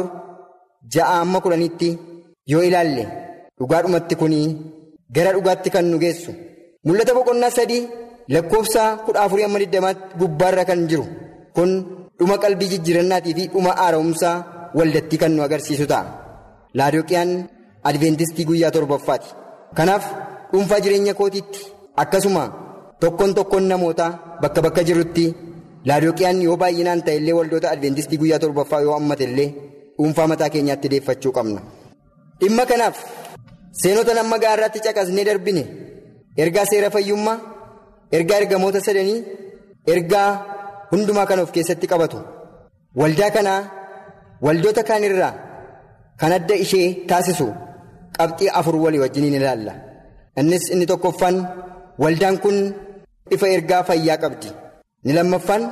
ja'a 0.93 1.13
amma 1.23 1.39
kudhanitti 1.45 1.89
yoo 2.51 2.63
ilaalle 2.67 3.03
dhugaadhumatti 3.59 4.15
kunii 4.21 4.47
gara 5.15 5.31
dhugaatti 5.35 5.69
kan 5.75 5.85
nu 5.91 5.97
geessu 6.03 6.31
mul'ata 6.87 7.11
boqonnaa 7.17 7.51
sadii 7.57 7.81
lakkoofsa 8.35 8.83
kudha 9.05 9.19
afurii 9.25 9.45
amma 9.47 9.59
digdamaatti 9.63 10.03
gubbaarra 10.21 10.63
kan 10.69 10.79
jiru 10.89 11.05
kun 11.55 11.69
dhuma 12.19 12.35
qalbii 12.43 12.69
jijjiirannaatii 12.73 13.33
fi 13.37 13.43
dhuma 13.53 13.71
haara'umsaa 13.79 14.35
waldatti 14.77 15.17
kan 15.21 15.31
nu 15.35 15.41
agarsiisu 15.47 15.85
ta'a 15.91 16.03
laadooqiyaan 16.79 17.31
adventistii 17.89 18.45
guyyaa 18.49 18.71
torbaffaati 18.75 19.29
kanaaf 19.77 20.03
dhuunfaa 20.51 20.79
jireenya 20.83 21.13
kootiitti 21.19 21.59
akkasuma. 22.03 22.43
Tokkoon 23.01 23.31
tokkoon 23.37 23.65
namootaa 23.71 24.11
bakka 24.41 24.61
bakka 24.65 24.81
jirutti 24.87 25.25
laadooqiyaan 25.89 26.37
yoo 26.47 26.57
baay'inaan 26.61 27.01
ta'e 27.05 27.15
illee 27.19 27.35
waldoota 27.39 27.67
adventistii 27.73 28.17
guyyaa 28.21 28.39
torbaffaa 28.43 28.81
yoo 28.85 28.93
hammate 28.97 29.23
illee 29.29 29.49
dhuunfaa 29.97 30.27
mataa 30.31 30.49
keenyaatti 30.53 30.87
deeffachuu 30.93 31.31
qabna. 31.37 31.61
Dhimma 32.39 32.65
kanaaf 32.71 32.95
seenota 33.81 34.13
nama 34.17 34.37
gaarraatti 34.43 34.79
caqasnee 34.85 35.25
darbine 35.29 35.63
ergaa 36.43 36.65
seera 36.71 36.89
fayyummaa 36.95 37.37
ergaa 38.17 38.37
ergamoota 38.41 38.79
sadanii 38.87 39.19
ergaa 39.93 40.29
hundumaa 40.91 41.25
kan 41.29 41.39
of 41.43 41.51
keessatti 41.55 41.87
qabatu 41.93 42.17
waldaa 43.01 43.31
kanaa 43.37 43.59
waldoota 44.45 44.83
kaan 44.89 45.03
irraa 45.09 45.33
kan 46.19 46.31
adda 46.37 46.55
ishee 46.63 46.87
taasisu 47.09 47.47
qabxii 48.17 48.49
afur 48.59 48.75
walii 48.83 49.01
wajjiniin 49.03 49.35
ilaalla. 49.39 49.73
Innis 50.39 50.63
inni 50.73 50.85
tokkoffaan 50.91 51.35
waldaan 52.03 52.37
kun. 52.43 52.57
ifa 53.35 53.47
ergaa 53.55 53.83
fayyaa 53.87 54.17
qabdi 54.23 54.49
ni 55.05 55.11
lammaffaan 55.17 55.63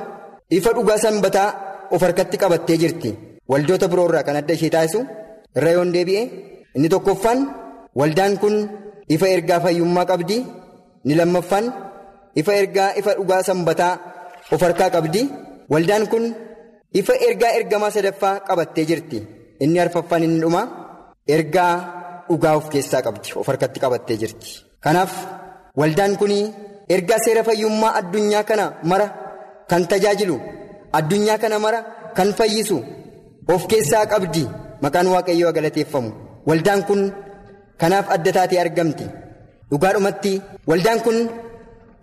ifa 0.56 0.70
dhugaa 0.76 0.98
sanbataa 1.04 1.48
of 1.94 2.00
harkatti 2.04 2.36
qabattee 2.42 2.76
jirti 2.82 3.10
waldoota 3.50 3.86
biroo 3.92 4.06
irraa 4.08 4.22
kan 4.26 4.36
adda 4.40 4.54
ishee 4.56 4.70
taasisu 4.74 5.00
irra 5.56 5.70
yoon 5.76 5.90
deebi'e 5.94 6.22
inni 6.76 6.88
tokkoffaan 6.94 7.38
waldaan 8.00 8.34
kun 8.42 8.56
ifa 9.14 9.26
ergaa 9.34 9.60
fayyummaa 9.64 10.06
qabdi 10.10 10.38
ni 11.06 11.14
lammaffaan 11.20 11.66
ifa 12.40 12.52
ergaa 12.60 12.88
ifa 13.00 13.12
dhugaa 13.18 13.42
sanbataa 13.48 13.92
of 14.54 14.60
harkaa 14.66 14.90
qabdi 14.96 15.22
waldaan 15.72 16.04
kun 16.12 16.24
ifa 17.00 17.14
ergaa 17.28 17.52
ergamaa 17.58 17.90
sadaffaa 17.96 18.34
qabattee 18.48 18.84
jirti. 18.90 19.18
Inni 19.64 19.78
arfaffaan 19.84 20.22
inni 20.26 20.40
dhuma 20.44 20.62
ergaa 21.36 21.74
dhugaa 22.28 22.54
of 22.58 22.66
keessaa 22.72 23.02
qabdi 23.06 23.28
of 23.40 23.46
harkatti 23.50 23.78
qabattee 23.84 24.16
jirti. 24.22 24.48
Kanaaf 24.84 25.12
waldaan 25.80 26.12
kun 26.20 26.32
ergaa 26.94 27.18
seera 27.24 27.42
fayyummaa 27.48 27.92
addunyaa 28.00 28.44
kana 28.50 28.64
mara 28.90 29.06
kan 29.70 29.82
tajaajilu 29.90 30.36
addunyaa 30.98 31.38
kana 31.42 31.56
mara 31.64 31.80
kan 32.16 32.28
fayyisu 32.38 32.76
of 33.54 33.62
keessaa 33.70 34.04
qabdi 34.12 34.44
maqaan 34.84 35.08
waaqayyoo 35.14 35.52
galateeffamu 35.56 36.10
waldaan 36.48 36.80
kun 36.88 37.00
kanaaf 37.80 38.06
adda 38.14 38.30
taatee 38.36 38.60
argamti. 38.64 39.06
Dhugaadhumatti 39.70 40.32
waldaan 40.70 41.00
kun 41.06 41.18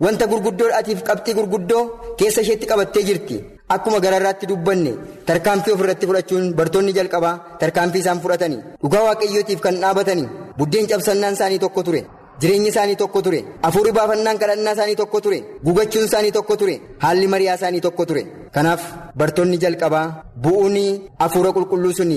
wanta 0.04 0.24
gurguddoodhaatiif 0.30 1.00
qabxii 1.08 1.34
gurguddoo 1.38 1.82
keessa 2.18 2.40
isheetti 2.44 2.66
qabattee 2.70 3.02
jirti 3.08 3.36
akkuma 3.74 3.98
gararraatti 4.04 4.46
dubbanne 4.50 4.92
tarkaanfii 5.28 5.74
ofirratti 5.76 6.06
fudhachuun 6.10 6.46
bartoonni 6.58 6.92
jalqabaa 6.98 7.34
tarkaanfii 7.60 8.02
isaan 8.04 8.20
fudhatanii 8.24 8.60
dhugaa 8.82 9.02
waaqayyootiif 9.08 9.60
kan 9.66 9.76
dhaabatanii 9.82 10.28
buddeen 10.58 10.86
cabsannaan 10.90 11.34
isaanii 11.38 11.58
tokko 11.66 11.82
ture. 11.88 12.02
jireenyi 12.42 12.68
isaanii 12.72 12.96
tokko 13.00 13.20
ture 13.24 13.38
afuurri 13.66 13.90
baafannaan 13.96 14.38
kadhannaa 14.42 14.72
isaanii 14.76 14.96
tokko 15.00 15.18
ture 15.24 15.38
gugachuun 15.64 16.04
isaanii 16.08 16.32
tokko 16.36 16.54
ture 16.60 16.74
haalli 17.02 17.26
mari'aa 17.32 17.56
isaanii 17.58 17.80
tokko 17.86 18.04
ture 18.10 18.22
kanaaf 18.54 18.82
bartoonni 19.18 19.58
jalqabaa 19.64 20.06
bu'uun 20.44 20.76
afuura 21.24 21.50
qulqulluu 21.56 21.92
sun 21.98 22.12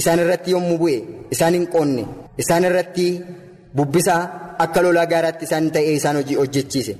isaan 0.00 0.18
irratti 0.22 0.50
yommuu 0.54 0.78
bu'e 0.82 0.96
isaan 1.34 1.54
hin 1.58 1.66
qoonne 1.74 2.04
isaan 2.44 2.64
irratti 2.68 3.06
bubbisaa 3.76 4.22
akka 4.64 4.80
lolaa 4.86 5.06
gaaraatti 5.12 5.44
isaan 5.48 5.66
ta'ee 5.74 5.94
isaan 6.00 6.16
hojjechiise 6.40 6.94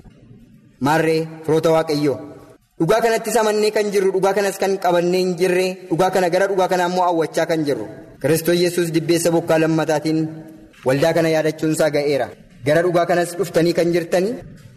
maarree 0.87 1.21
firoota 1.47 1.71
waaqayyoo 1.77 2.19
dhugaa 2.81 3.01
kanatti 3.05 3.31
amannee 3.43 3.71
kan 3.77 3.87
jirru 3.93 4.11
dhugaa 4.17 4.35
kanas 4.37 4.57
kan 4.63 4.73
qabannee 4.85 5.21
hin 5.25 5.31
jirre 5.41 5.67
dhugaa 5.91 6.11
kana 6.15 6.29
gara 6.35 6.47
dhugaa 6.51 6.69
kanaa 6.73 6.89
immoo 6.91 7.05
hawwachaa 7.09 7.47
kan 7.51 7.65
jirru. 7.67 7.87
Kiristoos 8.21 8.59
yesus 8.65 8.93
dibbeessa 8.95 9.31
bokkaa 9.31 9.59
lammataatiin 9.63 10.19
waldaa 10.87 11.13
kana 11.17 11.29
yaadachuunsaa 11.35 11.91
ga'eera. 11.97 12.29
gara 12.67 12.83
dhugaa 12.85 13.07
kanas 13.11 13.31
dhuftanii 13.39 13.73
kan 13.79 13.93
jirtanii 13.95 14.35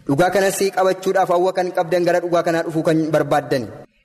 dhugaa 0.08 0.30
kanas 0.34 0.58
qabachuudhaaf 0.76 1.28
hawwa 1.34 1.52
kan 1.56 1.68
qabdan 1.76 2.04
gara 2.08 2.20
dhugaa 2.24 2.42
kanaa 2.46 2.62
dhufuu 2.66 2.82
kan 2.88 2.98
barbaaddan 3.14 3.64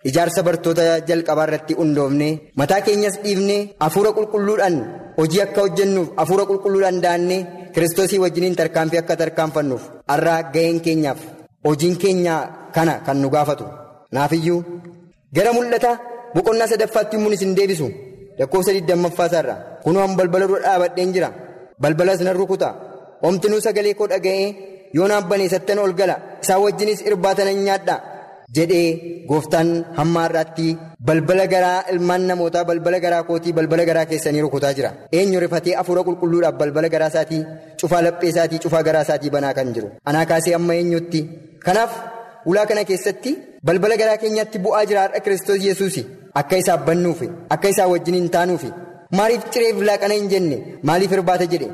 ijaarsa 0.09 0.41
bartoota 0.47 0.83
jalqabaa 1.09 1.45
irratti 1.47 1.73
hundoofne 1.79 2.29
mataa 2.59 2.81
keenyas 2.87 3.15
dhiifne 3.23 3.57
hafuura 3.83 4.11
qulqulluudhaan 4.17 4.75
hojii 5.19 5.41
akka 5.45 5.61
hojjennuuf 5.65 6.07
hafuura 6.19 6.45
qulqulluudhaan 6.49 6.97
daannee 7.05 7.39
kiristoosii 7.73 8.19
wajjiniin 8.23 8.55
tarkaanfii 8.59 8.99
akka 9.03 9.15
tarkaanfannuuf 9.21 9.83
har'aa 10.11 10.41
ga'een 10.53 10.79
keenyaaf 10.85 11.19
hojiin 11.67 11.95
keenya 12.03 12.35
kana 12.75 12.93
kan 13.05 13.17
nu 13.21 13.29
gaafatu 13.35 13.65
naafiyyuu 14.11 14.61
gara 15.35 15.51
mul'ata 15.57 15.91
boqonnaa 16.35 16.67
sadaffaatti 16.71 17.15
immoo 17.17 17.31
isin 17.37 17.55
deebisu. 17.57 17.87
Lakkoofsa 18.39 18.71
digdammaffaa 18.75 19.27
isaarra 19.29 19.55
kunuun 19.83 20.15
balbala 20.17 20.47
dura 20.49 20.61
dhaabadheen 20.65 21.13
jira. 21.15 21.29
Balbalas 21.81 22.19
nan 22.21 22.35
rukuta. 22.39 22.69
Omtinuu 23.27 23.61
sagalee 23.65 23.93
koo 23.99 24.07
dhaga'ee 24.11 24.47
yoo 24.97 25.07
naan 25.07 25.23
baneessattan 25.29 25.79
ol 25.79 25.93
gala 25.99 26.15
isaa 26.43 26.59
wajjinis 26.63 27.01
irbaatan 27.07 27.49
nyaadha 27.67 27.95
jedhee 28.55 28.89
gooftaan 29.29 29.69
hamma 29.97 30.19
har'aatti 30.25 30.67
balbala 31.07 31.45
garaa 31.53 31.79
ilmaan 31.91 32.21
namootaa 32.29 32.63
balbala 32.69 32.99
garaa 33.05 33.23
kootii 33.29 33.53
balbala 33.57 33.83
garaa 33.89 34.05
keessanii 34.11 34.41
rukutaa 34.45 34.73
jira. 34.77 34.91
Eenyu 35.17 35.39
rifatee 35.43 35.75
hafuura 35.79 36.03
qulqulluudhaaf 36.07 36.55
balbala 36.61 36.89
garaa 36.93 37.09
isaatii 37.13 37.41
cufaa 37.81 38.01
laphee 38.05 38.29
isaatii 38.33 38.59
cufaa 38.63 38.83
garaa 38.87 39.01
isaatii 39.07 39.29
banaa 39.35 39.53
kan 39.57 39.73
jiru. 39.75 39.89
Anaa 40.09 40.25
kaasee 40.25 40.53
amma 40.59 40.73
eenyutti? 40.75 41.21
Kanaaf 41.65 41.91
ulaa 42.51 42.65
kana 42.69 42.83
keessatti 42.89 43.31
balbala 43.67 43.95
garaa 44.01 44.17
keenyatti 44.23 44.57
bu'aa 44.65 44.83
jira 44.89 45.01
har'a 45.05 45.19
kiristoos 45.25 45.61
yesuus 45.67 45.95
akka 46.41 46.55
isaaf 46.63 46.81
bannuufi 46.87 47.27
akka 47.55 47.67
isaa 47.73 47.87
wajjin 47.93 48.15
hin 48.19 48.29
taanuufi 48.35 48.69
maaliif 49.17 49.43
cireef 49.53 49.77
laaqana 49.89 50.13
hin 50.19 50.27
jenne? 50.33 50.57
Maaliif 50.87 51.11
irbaata 51.17 51.45
jedhe. 51.53 51.67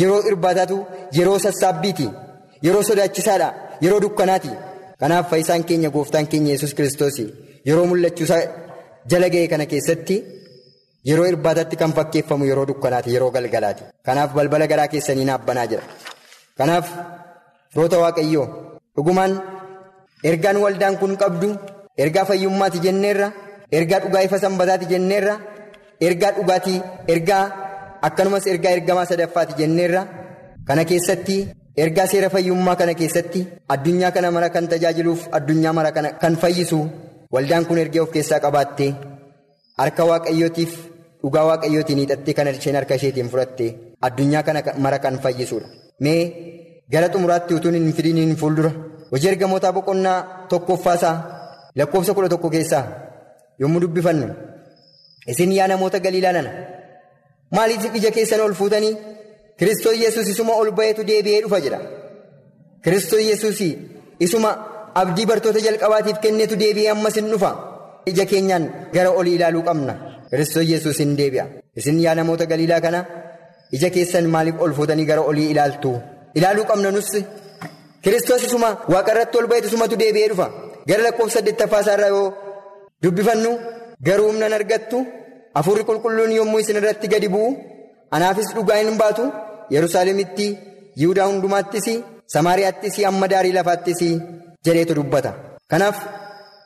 Yeroo 0.00 0.20
irbaataatu 0.30 0.76
yeroo 1.18 1.38
sassaabbiiti 1.44 2.06
yeroo 2.66 2.82
sodaachisaadha 2.88 3.48
yeroo 3.84 4.00
dukkanaati. 4.04 4.50
Kanaaf 5.00 5.30
fayyisaan 5.30 5.64
keenya 5.68 5.90
gooftaan 5.96 6.26
keenya 6.32 6.52
yesus 6.54 6.74
kiristoos 6.78 7.16
yeroo 7.68 7.86
mul'achuusaa 7.90 8.40
jala 9.10 9.28
ga'e 9.34 9.46
kana 9.52 9.66
keessatti 9.72 10.16
yeroo 11.10 11.26
irbaataatti 11.32 11.76
kan 11.82 11.92
fakkeeffamu 11.98 12.44
yeroo 12.50 12.66
dukkanaati 12.70 13.08
yeroo 13.14 13.30
galgalaati. 13.36 13.82
Kanaaf 14.06 14.30
balbala 14.36 14.66
garaa 14.72 14.88
keessanii 14.94 15.24
naaf 15.30 15.42
banaa 15.48 15.66
jira. 15.72 15.82
Kanaaf 16.58 16.86
firoota 17.72 17.98
waaqayyoo 18.04 18.46
dhugumaan 18.96 19.32
ergaan 20.30 20.56
waldaan 20.64 20.96
kun 21.02 21.12
qabdu 21.22 21.48
ergaa 22.04 22.24
fayyummaati 22.30 22.78
jenneerra 22.86 23.28
ergaa 23.78 24.00
dhugaa 24.04 24.22
ifa 24.28 24.38
sanbataati 24.44 24.86
jenneerra 24.92 25.34
ergaa 26.06 26.32
dhugaatii 26.38 26.78
ergaa. 27.14 27.44
akkanumas 28.06 28.44
ergaa 28.52 28.72
ergamaa 28.76 29.06
sadaffaati 29.10 29.54
jenneerra 29.60 30.00
kana 30.68 30.82
keessatti 30.90 31.36
ergaa 31.84 32.06
seera 32.12 32.28
fayyummaa 32.34 32.74
kana 32.80 32.94
keessatti 33.00 33.40
addunyaa 33.74 34.10
kana 34.16 34.28
mara 34.36 34.48
kan 34.54 34.66
tajaajiluuf 34.72 35.22
addunyaa 35.38 35.72
mara 35.78 35.90
kana 35.96 36.08
kan 36.22 36.34
fayyisu 36.42 36.78
waldaan 37.34 37.64
kun 37.68 37.78
ergee 37.84 38.00
of 38.04 38.10
keessaa 38.16 38.40
qabaattee 38.44 38.90
harka 39.80 40.02
waaqayyootiif 40.10 40.72
dhugaa 41.22 41.44
waaqayyootiin 41.50 41.98
hiixattee 42.02 42.34
kan 42.40 42.46
isheen 42.52 42.76
harka 42.80 42.94
isheetiin 43.00 43.28
fudhatte 43.32 43.66
addunyaa 44.08 44.42
kana 44.48 44.60
mara 44.86 44.98
kan 45.04 45.14
fayyisuudha 45.24 45.68
mee 46.04 46.20
gara 46.92 47.08
xumuraatti 47.12 47.54
utuun 47.58 47.74
hin 47.78 47.92
fidiin 47.96 48.36
fuuldura. 48.36 48.70
Hojii 49.12 49.28
ergamootaa 49.32 49.72
boqonnaa 49.72 50.18
tokkoffaasaa 50.50 51.14
lakkoofsa 51.78 52.14
kudha 52.14 52.28
tokko 52.28 52.50
keessaa 52.54 52.84
yommuu 53.60 53.80
dubbifannu 53.84 54.26
isin 55.32 55.52
yaa 55.58 55.68
namoota 55.68 55.98
galiilaa 56.04 56.32
nana. 56.36 56.50
maaliif 57.54 57.84
ija 57.98 58.10
keessan 58.16 58.40
ol 58.40 58.54
fuutanii? 58.60 58.94
Kiristoos 59.58 59.96
yesus 60.04 60.28
isuma 60.32 60.52
ol 60.60 60.70
ba'eetu 60.78 61.02
deebi'ee 61.10 61.42
dhufa 61.44 61.58
jedha. 61.64 61.78
Kiristoos 62.84 63.22
yesus 63.30 63.58
isuma 64.26 64.50
abdii 65.02 65.26
bartoota 65.30 65.60
jalqabaatiif 65.66 66.18
kenneetu 66.24 66.56
deebi'ee 66.62 66.90
ammas 66.94 67.14
hin 67.18 67.28
dhufa. 67.32 67.50
Ija 68.10 68.24
keenyaan 68.32 68.64
gara 68.94 69.10
olii 69.20 69.34
ilaaluu 69.38 69.62
qabna. 69.68 69.94
Kiristoos 70.30 70.66
yesus 70.72 70.98
hin 71.02 71.12
deebi'a. 71.20 71.46
Isin 71.76 72.00
yaa 72.04 72.14
namoota 72.18 72.46
galiilaa 72.46 72.80
kana 72.86 73.00
ija 73.76 73.90
keessan 73.94 74.26
maaliif 74.34 74.56
ol 74.64 74.72
fuutanii 74.78 75.06
gara 75.10 75.22
olii 75.30 75.48
ilaaltu 75.52 75.92
ilaaluu 76.38 76.66
qabna 76.70 76.90
nus 76.96 77.10
kiristoos 78.02 78.42
isuma 78.48 78.70
waaqa 78.92 79.10
irratti 79.14 79.36
ol 79.40 79.46
ba'eetu 79.50 79.68
isumatu 79.70 79.94
deebi'ee 80.02 80.28
dhufa 80.32 80.46
gara 80.88 81.02
lakkoofsa 81.06 81.36
saddeettaffaa 81.38 81.82
isaarraa 81.84 82.12
yoo 82.16 82.26
dubbifannu 83.02 83.50
garuu 84.06 84.28
humna 84.30 84.46
argattu. 84.58 84.98
Hafuurri 85.56 85.84
qulqulluun 85.88 86.32
yommuu 86.38 86.60
isin 86.62 86.76
irratti 86.80 87.06
gadi 87.12 87.28
bu'u 87.34 87.48
anaafis 88.16 88.48
dhugaa 88.56 88.78
hin 88.80 88.96
baatu 89.02 89.24
Yerusaalemitti 89.74 90.46
Yihudaa 91.00 91.26
hundumaattis 91.30 91.86
Samaariyaattis 92.34 92.96
amma 93.10 93.26
daarii 93.32 93.52
lafaattis 93.58 94.00
jedheetu 94.64 94.94
dubbata. 94.98 95.30
Kanaaf 95.70 95.96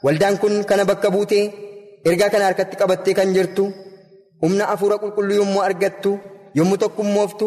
waldaan 0.04 0.38
kun 0.42 0.54
kana 0.68 0.84
bakka 0.90 1.08
buutee 1.14 1.44
ergaa 2.08 2.30
kana 2.32 2.44
harkatti 2.48 2.76
qabattee 2.80 3.14
kan 3.18 3.34
jirtu 3.36 3.64
humna 4.42 4.64
hafuura 4.70 4.96
qulqulluu 5.02 5.36
yommuu 5.40 5.62
argattu 5.68 6.10
yommuu 6.58 6.78
tokkummooftu 6.82 7.46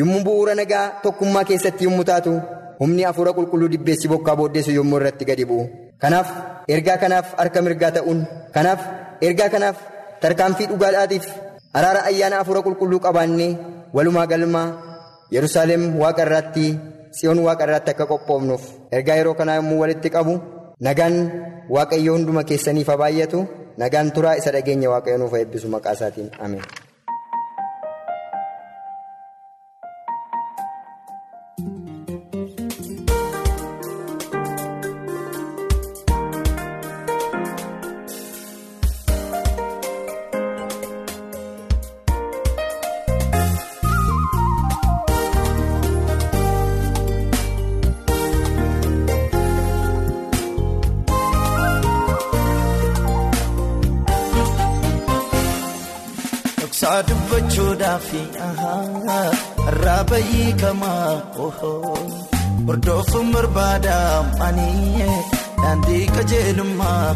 yommuu 0.00 0.20
bu'uura 0.26 0.54
nagaa 0.60 0.84
tokkummaa 1.06 1.44
keessatti 1.48 1.84
yommuu 1.88 2.04
taatu 2.10 2.32
humni 2.80 3.02
hafuura 3.08 3.32
qulqulluu 3.38 3.68
dibbeessi 3.74 4.08
bokkaa 4.12 4.36
booddeessu 4.40 4.70
yommuu 4.78 4.98
irratti 5.00 5.24
gadi 5.30 5.44
bu'u. 5.50 5.64
Kanaaf 6.02 6.28
ergaa 6.76 6.96
kanaaf 7.02 7.26
harka 7.40 7.58
mirgaa 7.66 7.90
ta'uun 7.96 8.20
kanaaf 8.54 8.80
ergaa 9.28 9.48
kanaaf. 9.56 9.76
tarkaanfii 10.24 10.66
dhugaadhaatiif 10.70 11.24
araara 11.78 12.00
ayyaana 12.10 12.36
hafuura 12.40 12.60
qulqulluu 12.66 13.00
qabaannee 13.06 13.48
walumaa 13.96 14.26
galmaa 14.30 14.68
yerusaalem 15.36 15.82
waaqa 16.02 16.22
irraatti 16.26 16.66
tsiyoon 17.14 17.38
waaqa 17.46 17.64
irraatti 17.66 17.90
akka 17.94 18.06
qophoofnuuf 18.12 18.62
ergaa 18.98 19.16
yeroo 19.18 19.34
kanaa 19.40 19.56
yommuu 19.60 19.80
walitti 19.82 20.08
qabu 20.16 20.34
nagaan 20.88 21.16
waaqayyoo 21.76 22.14
hunduma 22.16 22.42
keessaniif 22.52 22.88
haa 22.92 23.00
baay'atu 23.02 23.38
nagaan 23.82 24.08
turaa 24.18 24.34
isa 24.40 24.50
dhageenya 24.56 24.88
waaqayyoo 24.94 25.20
nuuf 25.24 25.34
eebbisu 25.40 25.66
maqaa 25.76 25.92
isaatiin 25.98 26.28
ameen. 26.46 26.64
Irraa 59.68 60.02
bayyii 60.10 60.52
kamaa 60.60 61.10
hordoofuun 62.66 63.28
barbaadamanii 63.34 65.10
daandii 65.62 66.06
qajeelummaa 66.16 67.14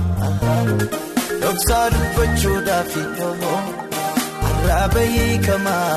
dhoksaa 1.42 1.86
dubbachuudhaaf 1.94 2.92
irraa 4.50 4.86
bayyii 4.94 5.38
kamaa 5.46 5.94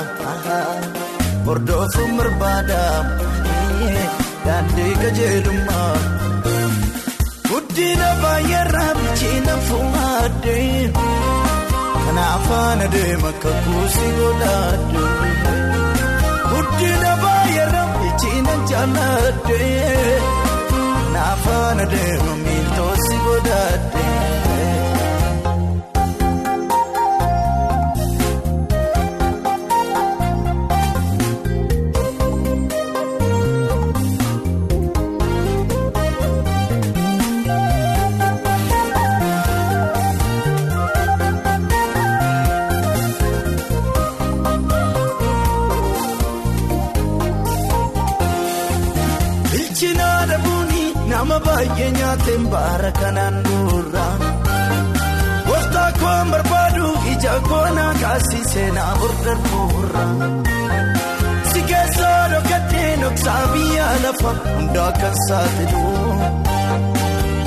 hordoofuun 1.45 2.11
barbaadamanii 2.17 4.07
daandii 4.45 4.93
qajeelummaa. 5.03 5.95
Guddina 7.51 8.09
baay'eerraa 8.23 8.91
bilcheena 8.99 9.55
fuudhee 12.01 12.05
kanaafaan 12.05 12.81
adeema 12.81 13.31
kakuusi 13.31 14.07
godhaadhee. 14.17 15.61
Guddina 16.51 17.11
baay'eerraa 17.21 17.87
bilcheena 17.97 18.53
jaalladhee 18.69 20.21
kanaafaan 21.03 21.79
adeema 21.79 22.35
miiltoosi 22.35 23.17
godhaadhee. 23.25 24.40
Nama 51.21 51.38
baay'ee 51.45 51.89
nyaateen 51.97 52.43
baara 52.51 52.89
kanaan 52.99 53.36
dura 53.47 54.05
gooftaa 55.47 55.89
koon 56.01 56.27
barbaadu 56.34 56.88
ija 57.12 57.34
koonaa 57.49 57.91
kaasisee 58.01 58.69
naa 58.77 58.93
hordofurra 59.01 60.05
si 61.51 61.62
keessaa 61.71 62.21
dhokatee 62.31 62.89
dhoksaa 63.03 63.43
biyya 63.53 63.88
lafa 64.05 64.31
hundaa 64.47 64.89
kan 65.01 65.15
saaxilu 65.27 65.86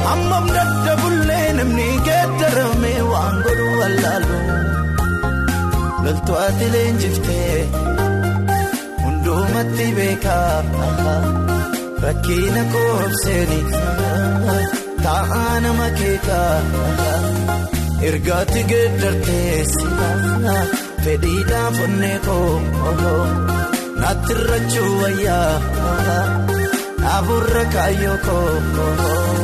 hammam 0.06 0.46
daddabullee 0.56 1.46
namni 1.58 1.88
geeddaramee 2.08 3.00
waan 3.12 3.36
godhu 3.46 3.68
wallaalu 3.80 4.38
loltuu 6.04 6.38
ati 6.46 6.66
leenjiftee 6.76 7.58
hundumatti 9.04 9.86
beekaa. 9.98 10.54
Rakkina 12.04 12.62
koobseeni 12.72 13.58
taa'aa 15.04 15.54
nama 15.64 15.86
keekaa 15.98 16.54
ergaatti 18.08 18.62
geeddarteessi 18.72 19.86
fedhiidhaan 21.04 21.72
fonnee 21.78 22.18
koo 22.26 22.52
naatti 24.00 24.32
irrachuu 24.36 24.92
wayyaa 25.02 25.52
dhaaburra 27.02 27.64
kaayyoo 27.76 28.18
koo. 28.26 29.43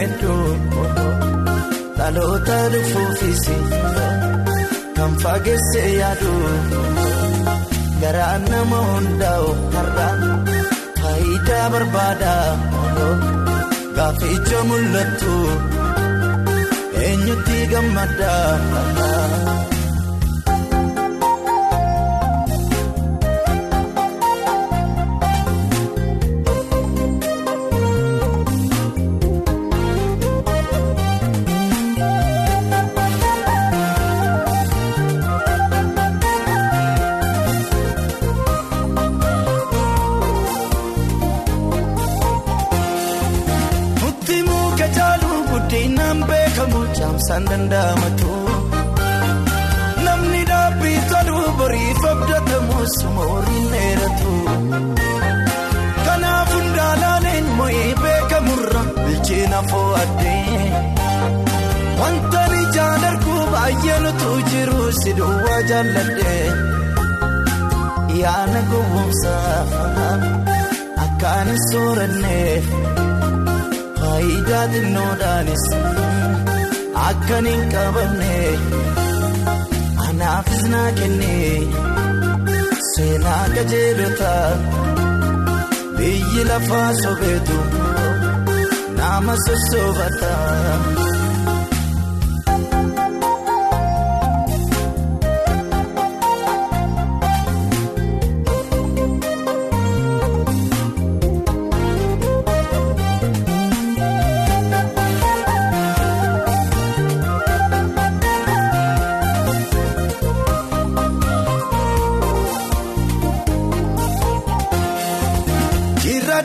Hedduu 0.00 0.46
dhaloota 1.98 2.58
dhufuufis. 2.72 3.44
Kan 4.96 5.12
fageessee 5.22 5.88
yaadu 6.00 6.34
garaan 8.02 8.42
nama 8.52 8.78
hundaa'u 8.90 9.48
har'aan 9.74 10.20
faayidaa 11.00 11.66
barbaada 11.74 12.34
gaaficha 13.96 14.60
mul'attu 14.70 15.34
eenyutti 17.06 17.58
gammada. 17.72 18.34
Saamsaan 47.32 47.48
danda'amatu 47.50 48.32
namni 50.06 50.40
dhaabbii 50.50 50.98
toluu 51.10 51.44
boriif 51.58 52.02
abdatamus 52.10 52.96
mooriin 53.14 53.66
dheeratu 53.72 54.32
kanaaf 56.08 56.50
hundaalaaleen 56.56 57.46
moo'ee 57.60 57.88
beekamurra 58.02 58.82
bilcheena 58.98 59.60
foo'addee 59.70 60.68
wanta 62.02 62.42
ijaan 62.64 63.08
arguu 63.12 63.40
baay'ee 63.54 63.98
nutu 64.04 64.30
jiru 64.50 64.84
si 65.00 65.16
duwwaa 65.20 65.60
jaalladhee 65.72 66.46
yaana 68.20 68.60
gowwoomsaa 68.70 69.58
akkaan 71.06 71.48
hin 71.54 71.60
sooranneef 71.70 72.64
faayidaa 74.00 74.64
xinnoodhaanis. 74.76 75.64
Akkan 77.08 77.46
hin 77.50 77.62
qabamne 77.72 78.34
anaafis 80.06 80.62
naa 80.72 80.90
kenne 80.98 81.32
seenaa 82.90 83.44
qajeelota 83.54 84.32
biyyi 85.96 86.44
lafaa 86.50 86.90
sobeetu 87.02 87.58
nama 89.00 89.34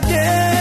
goddamn 0.00 0.57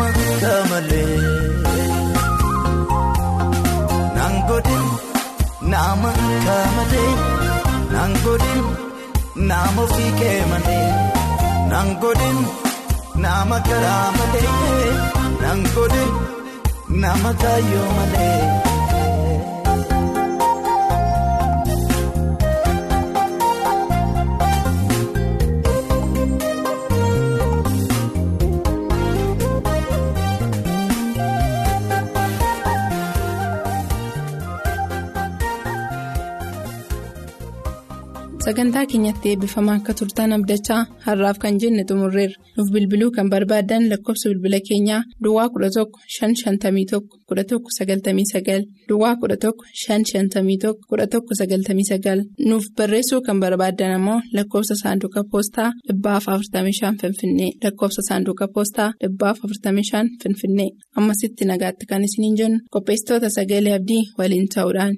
sossobata. 0.00 0.20
nama 0.20 0.32
kamalee. 0.40 1.20
Nangodin 4.16 4.86
nama 5.72 6.10
kamalee. 6.46 7.12
Nangodin 7.92 8.64
nama 9.50 9.82
fiigee 9.92 10.40
malee. 10.50 10.90
Nangodin 11.70 12.38
nama 13.24 13.58
karaa 13.68 14.06
malee. 14.18 14.90
Nangodin 15.42 16.10
nama 17.02 17.30
kaayyoo 17.42 17.90
malee. 17.98 18.69
Sagantaa 38.50 38.86
keenyatti 38.90 39.28
eebbifamaa 39.30 39.74
akka 39.78 39.92
turtan 39.98 40.32
abdachaa 40.36 40.78
har'aaf 41.06 41.36
kan 41.42 41.58
jenne 41.62 41.82
xumurreerra. 41.88 42.38
Nuuf 42.56 42.68
bilbiluu 42.74 43.10
kan 43.16 43.28
barbaadan 43.32 43.84
lakkoofsa 43.90 44.30
bilbila 44.30 44.58
keenyaa 44.68 45.02
duwwaa 45.24 45.46
11 45.56 45.84
551 46.14 47.00
1199 47.30 48.64
duwwaa 48.88 49.14
11 49.22 49.52
551 49.82 50.74
1199 50.96 52.24
nuuf 52.48 52.66
barreessuu 52.76 53.20
kan 53.26 53.40
barbaadan 53.44 53.92
ammoo 53.98 54.20
lakkoofsa 54.36 54.74
saanduqa 54.82 55.24
poostaa 55.32 55.70
45 55.92 56.94
finfinnee 57.02 57.50
lakkoofsa 57.64 58.02
saanduqa 58.08 58.48
poostaa 58.54 58.90
45 59.24 60.06
finfinnee. 60.22 60.70
Ammasitti 60.98 61.44
nagaatti 61.52 61.84
kan 61.90 62.04
isiniin 62.08 62.38
jennu 62.40 62.58
qopheessitoota 62.74 63.28
sagalee 63.36 63.74
abdii 63.78 64.02
waliin 64.18 64.48
ta'uudhaan. 64.54 64.94